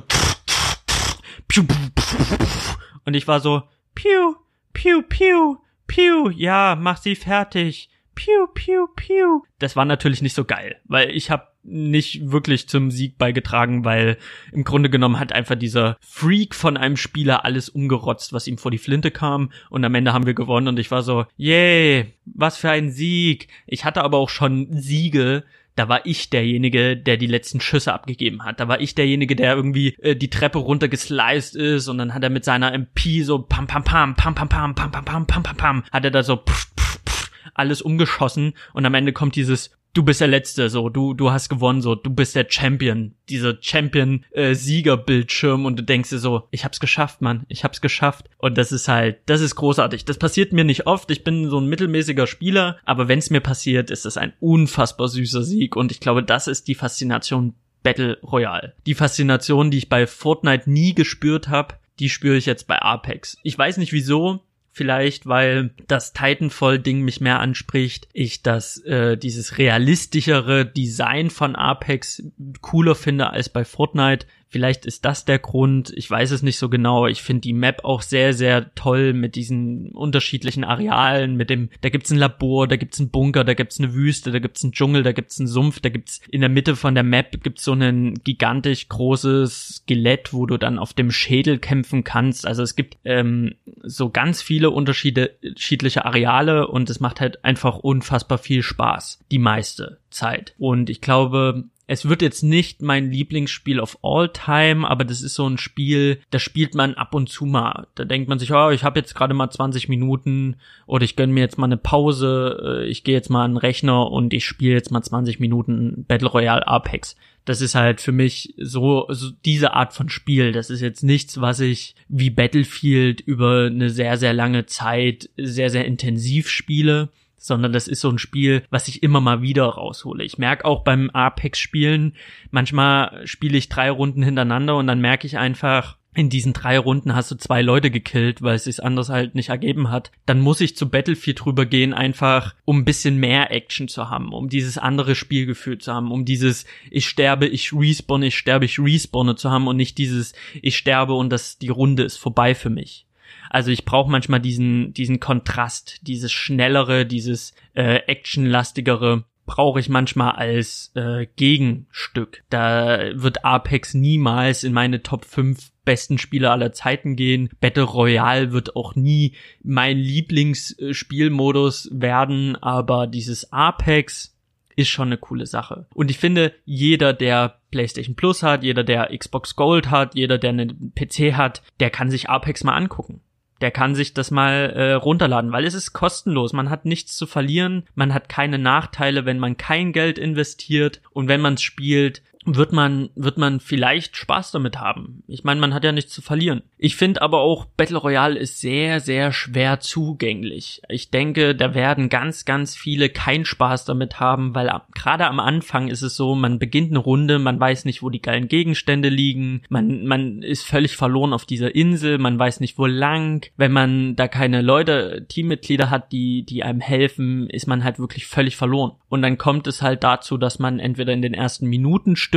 [3.05, 4.35] und ich war so piu
[4.73, 7.89] piu piu piu ja, mach sie fertig.
[8.15, 9.43] Piu piu piu.
[9.59, 14.17] Das war natürlich nicht so geil, weil ich habe nicht wirklich zum Sieg beigetragen, weil
[14.51, 18.71] im Grunde genommen hat einfach dieser Freak von einem Spieler alles umgerotzt, was ihm vor
[18.71, 22.57] die Flinte kam und am Ende haben wir gewonnen und ich war so, yay, was
[22.57, 23.47] für ein Sieg.
[23.65, 25.43] Ich hatte aber auch schon Siege,
[25.77, 28.59] da war ich derjenige, der die letzten Schüsse abgegeben hat.
[28.59, 32.31] Da war ich derjenige, der irgendwie äh, die Treppe runtergesliced ist und dann hat er
[32.31, 35.83] mit seiner MP so pam pam pam pam pam pam pam pam pam pam pam
[35.91, 40.21] hat er da so pff, pff, alles umgeschossen und am Ende kommt dieses du bist
[40.21, 45.67] der Letzte, so, du, du hast gewonnen, so, du bist der Champion, dieser Champion-Sieger-Bildschirm äh,
[45.67, 48.29] und du denkst dir so, ich hab's geschafft, Mann, ich hab's geschafft.
[48.37, 50.05] Und das ist halt, das ist großartig.
[50.05, 53.89] Das passiert mir nicht oft, ich bin so ein mittelmäßiger Spieler, aber wenn's mir passiert,
[53.89, 58.73] ist das ein unfassbar süßer Sieg und ich glaube, das ist die Faszination Battle Royale.
[58.85, 63.37] Die Faszination, die ich bei Fortnite nie gespürt habe, die spüre ich jetzt bei Apex.
[63.43, 64.41] Ich weiß nicht wieso,
[64.77, 72.23] vielleicht, weil das Titanfall-Ding mich mehr anspricht, ich das äh, dieses realistischere Design von Apex
[72.61, 74.27] cooler finde als bei Fortnite.
[74.49, 75.91] Vielleicht ist das der Grund.
[75.95, 77.05] Ich weiß es nicht so genau.
[77.07, 81.35] Ich finde die Map auch sehr, sehr toll mit diesen unterschiedlichen Arealen.
[81.35, 84.39] Mit dem, da gibt's ein Labor, da gibt's einen Bunker, da gibt's eine Wüste, da
[84.39, 87.43] gibt's einen Dschungel, da gibt's einen Sumpf, da gibt's in der Mitte von der Map
[87.43, 92.47] gibt's so ein gigantisch großes Skelett, wo du dann auf dem Schädel kämpfen kannst.
[92.47, 98.37] Also es gibt ähm, so ganz viele unterschiedliche Areale und es macht halt einfach unfassbar
[98.37, 99.19] viel Spaß.
[99.31, 100.55] Die meiste Zeit.
[100.57, 105.35] Und ich glaube, es wird jetzt nicht mein Lieblingsspiel of all time, aber das ist
[105.35, 107.87] so ein Spiel, das spielt man ab und zu mal.
[107.95, 111.31] Da denkt man sich, oh, ich habe jetzt gerade mal 20 Minuten oder ich gönn
[111.31, 114.45] mir jetzt mal eine Pause, äh, ich gehe jetzt mal an den Rechner und ich
[114.45, 117.15] spiele jetzt mal 20 Minuten Battle Royale Apex.
[117.45, 120.51] Das ist halt für mich so, so diese Art von Spiel.
[120.51, 125.69] Das ist jetzt nichts, was ich wie Battlefield über eine sehr, sehr lange Zeit sehr,
[125.69, 127.07] sehr intensiv spiele
[127.37, 130.23] sondern das ist so ein Spiel, was ich immer mal wieder raushole.
[130.23, 132.13] Ich merke auch beim Apex-Spielen,
[132.51, 137.13] manchmal spiele ich drei Runden hintereinander und dann merke ich einfach, in diesen drei Runden
[137.13, 140.61] hast du zwei Leute gekillt, weil es sich anders halt nicht ergeben hat, dann muss
[140.61, 144.79] ich zu Battlefield drüber gehen, einfach um ein bisschen mehr Action zu haben, um dieses
[144.79, 149.51] andere Spielgefühl zu haben, um dieses ich sterbe, ich respawn, ich sterbe, ich respawne zu
[149.51, 153.06] haben und nicht dieses ich sterbe und das die Runde ist vorbei für mich.
[153.49, 159.25] Also ich brauche manchmal diesen, diesen Kontrast, dieses schnellere, dieses äh, actionlastigere.
[159.45, 162.43] brauche ich manchmal als äh, Gegenstück.
[162.49, 167.49] Da wird Apex niemals in meine Top 5 besten Spieler aller Zeiten gehen.
[167.61, 174.37] Battle Royale wird auch nie mein Lieblingsspielmodus werden, aber dieses Apex
[174.75, 175.87] ist schon eine coole Sache.
[175.93, 180.51] Und ich finde, jeder, der PlayStation Plus hat, jeder, der Xbox Gold hat, jeder, der
[180.51, 183.21] einen PC hat, der kann sich Apex mal angucken.
[183.61, 186.53] Der kann sich das mal äh, runterladen, weil es ist kostenlos.
[186.53, 191.27] Man hat nichts zu verlieren, man hat keine Nachteile, wenn man kein Geld investiert und
[191.27, 192.21] wenn man es spielt,
[192.55, 195.23] wird man, wird man vielleicht Spaß damit haben.
[195.27, 196.63] Ich meine, man hat ja nichts zu verlieren.
[196.77, 200.81] Ich finde aber auch, Battle Royale ist sehr, sehr schwer zugänglich.
[200.87, 205.89] Ich denke, da werden ganz, ganz viele keinen Spaß damit haben, weil gerade am Anfang
[205.89, 209.63] ist es so, man beginnt eine Runde, man weiß nicht, wo die geilen Gegenstände liegen,
[209.69, 213.45] man, man ist völlig verloren auf dieser Insel, man weiß nicht, wo lang.
[213.57, 218.25] Wenn man da keine Leute, Teammitglieder hat, die, die einem helfen, ist man halt wirklich
[218.25, 218.93] völlig verloren.
[219.09, 222.36] Und dann kommt es halt dazu, dass man entweder in den ersten Minuten stirbt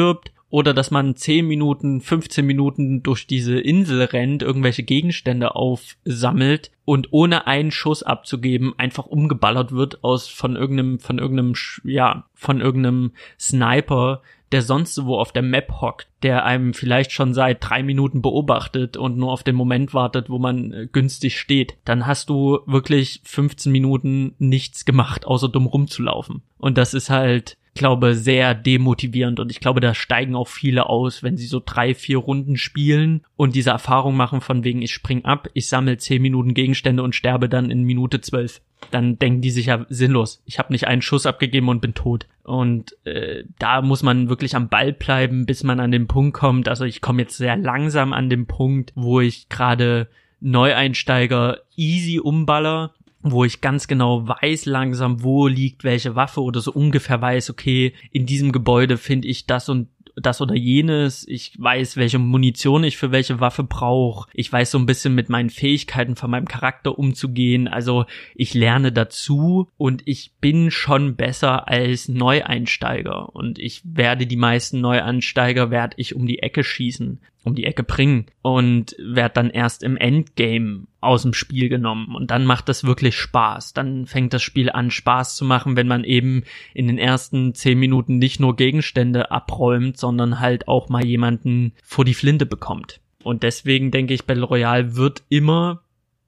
[0.50, 7.08] oder dass man 10 Minuten, 15 Minuten durch diese Insel rennt, irgendwelche Gegenstände aufsammelt und
[7.12, 13.12] ohne einen Schuss abzugeben einfach umgeballert wird aus von irgendeinem von irgendeinem ja, von irgendeinem
[13.38, 18.20] Sniper, der sonst wo auf der Map hockt, der einem vielleicht schon seit drei Minuten
[18.20, 22.58] beobachtet und nur auf den Moment wartet, wo man äh, günstig steht, dann hast du
[22.66, 26.42] wirklich 15 Minuten nichts gemacht, außer dumm rumzulaufen.
[26.58, 31.22] Und das ist halt glaube, sehr demotivierend und ich glaube, da steigen auch viele aus,
[31.22, 35.24] wenn sie so drei, vier Runden spielen und diese Erfahrung machen von wegen, ich spring
[35.24, 38.60] ab, ich sammle zehn Minuten Gegenstände und sterbe dann in Minute zwölf.
[38.90, 40.42] Dann denken die sich ja sinnlos.
[40.44, 42.26] Ich habe nicht einen Schuss abgegeben und bin tot.
[42.42, 46.68] Und äh, da muss man wirklich am Ball bleiben, bis man an den Punkt kommt.
[46.68, 50.08] Also ich komme jetzt sehr langsam an den Punkt, wo ich gerade
[50.40, 56.72] Neueinsteiger easy umballer wo ich ganz genau weiß langsam, wo liegt welche Waffe oder so
[56.72, 61.26] ungefähr weiß, okay, in diesem Gebäude finde ich das und das oder jenes.
[61.26, 64.28] Ich weiß, welche Munition ich für welche Waffe brauche.
[64.34, 67.68] Ich weiß so ein bisschen mit meinen Fähigkeiten von meinem Charakter umzugehen.
[67.68, 73.34] Also ich lerne dazu und ich bin schon besser als Neueinsteiger.
[73.34, 77.82] Und ich werde die meisten Neueinsteiger werde ich um die Ecke schießen um die Ecke
[77.82, 82.84] bringen und werd dann erst im Endgame aus dem Spiel genommen und dann macht das
[82.84, 83.72] wirklich Spaß.
[83.72, 87.78] Dann fängt das Spiel an Spaß zu machen, wenn man eben in den ersten zehn
[87.78, 93.00] Minuten nicht nur Gegenstände abräumt, sondern halt auch mal jemanden vor die Flinte bekommt.
[93.22, 95.82] Und deswegen denke ich, Battle Royale wird immer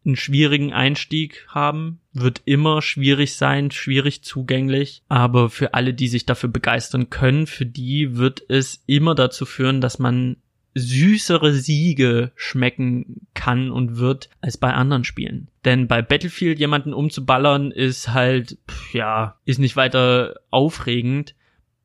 [0.05, 6.27] einen schwierigen Einstieg haben, wird immer schwierig sein, schwierig zugänglich, aber für alle, die sich
[6.27, 10.37] dafür begeistern können, für die wird es immer dazu führen, dass man
[10.75, 15.49] süßere Siege schmecken kann und wird als bei anderen Spielen.
[15.65, 18.59] Denn bei Battlefield jemanden umzuballern ist halt,
[18.93, 21.35] ja, ist nicht weiter aufregend.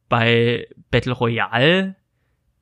[0.09, 1.95] Bei Battle Royale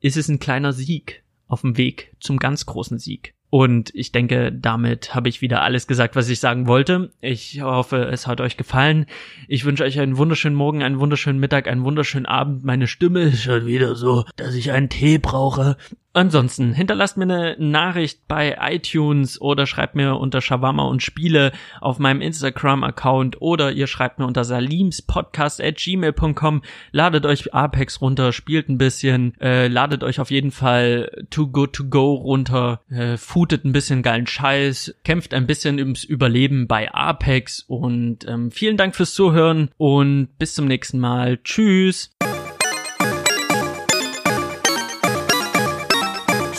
[0.00, 3.36] ist es ein kleiner Sieg auf dem Weg zum ganz großen Sieg.
[3.48, 7.12] Und ich denke, damit habe ich wieder alles gesagt, was ich sagen wollte.
[7.20, 9.06] Ich hoffe, es hat euch gefallen.
[9.46, 12.64] Ich wünsche euch einen wunderschönen Morgen, einen wunderschönen Mittag, einen wunderschönen Abend.
[12.64, 15.76] Meine Stimme ist schon wieder so, dass ich einen Tee brauche.
[16.16, 21.52] Ansonsten hinterlasst mir eine Nachricht bei iTunes oder schreibt mir unter Shawarma und Spiele
[21.82, 26.62] auf meinem Instagram-Account oder ihr schreibt mir unter salimspodcast at gmail.com.
[26.90, 31.74] Ladet euch Apex runter, spielt ein bisschen, äh, ladet euch auf jeden Fall Too Good
[31.74, 36.90] To Go runter, äh, footet ein bisschen geilen Scheiß, kämpft ein bisschen ums Überleben bei
[36.94, 41.36] Apex und ähm, vielen Dank fürs Zuhören und bis zum nächsten Mal.
[41.44, 42.15] Tschüss!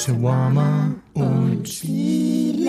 [0.08, 2.67] Shawarma und Chili.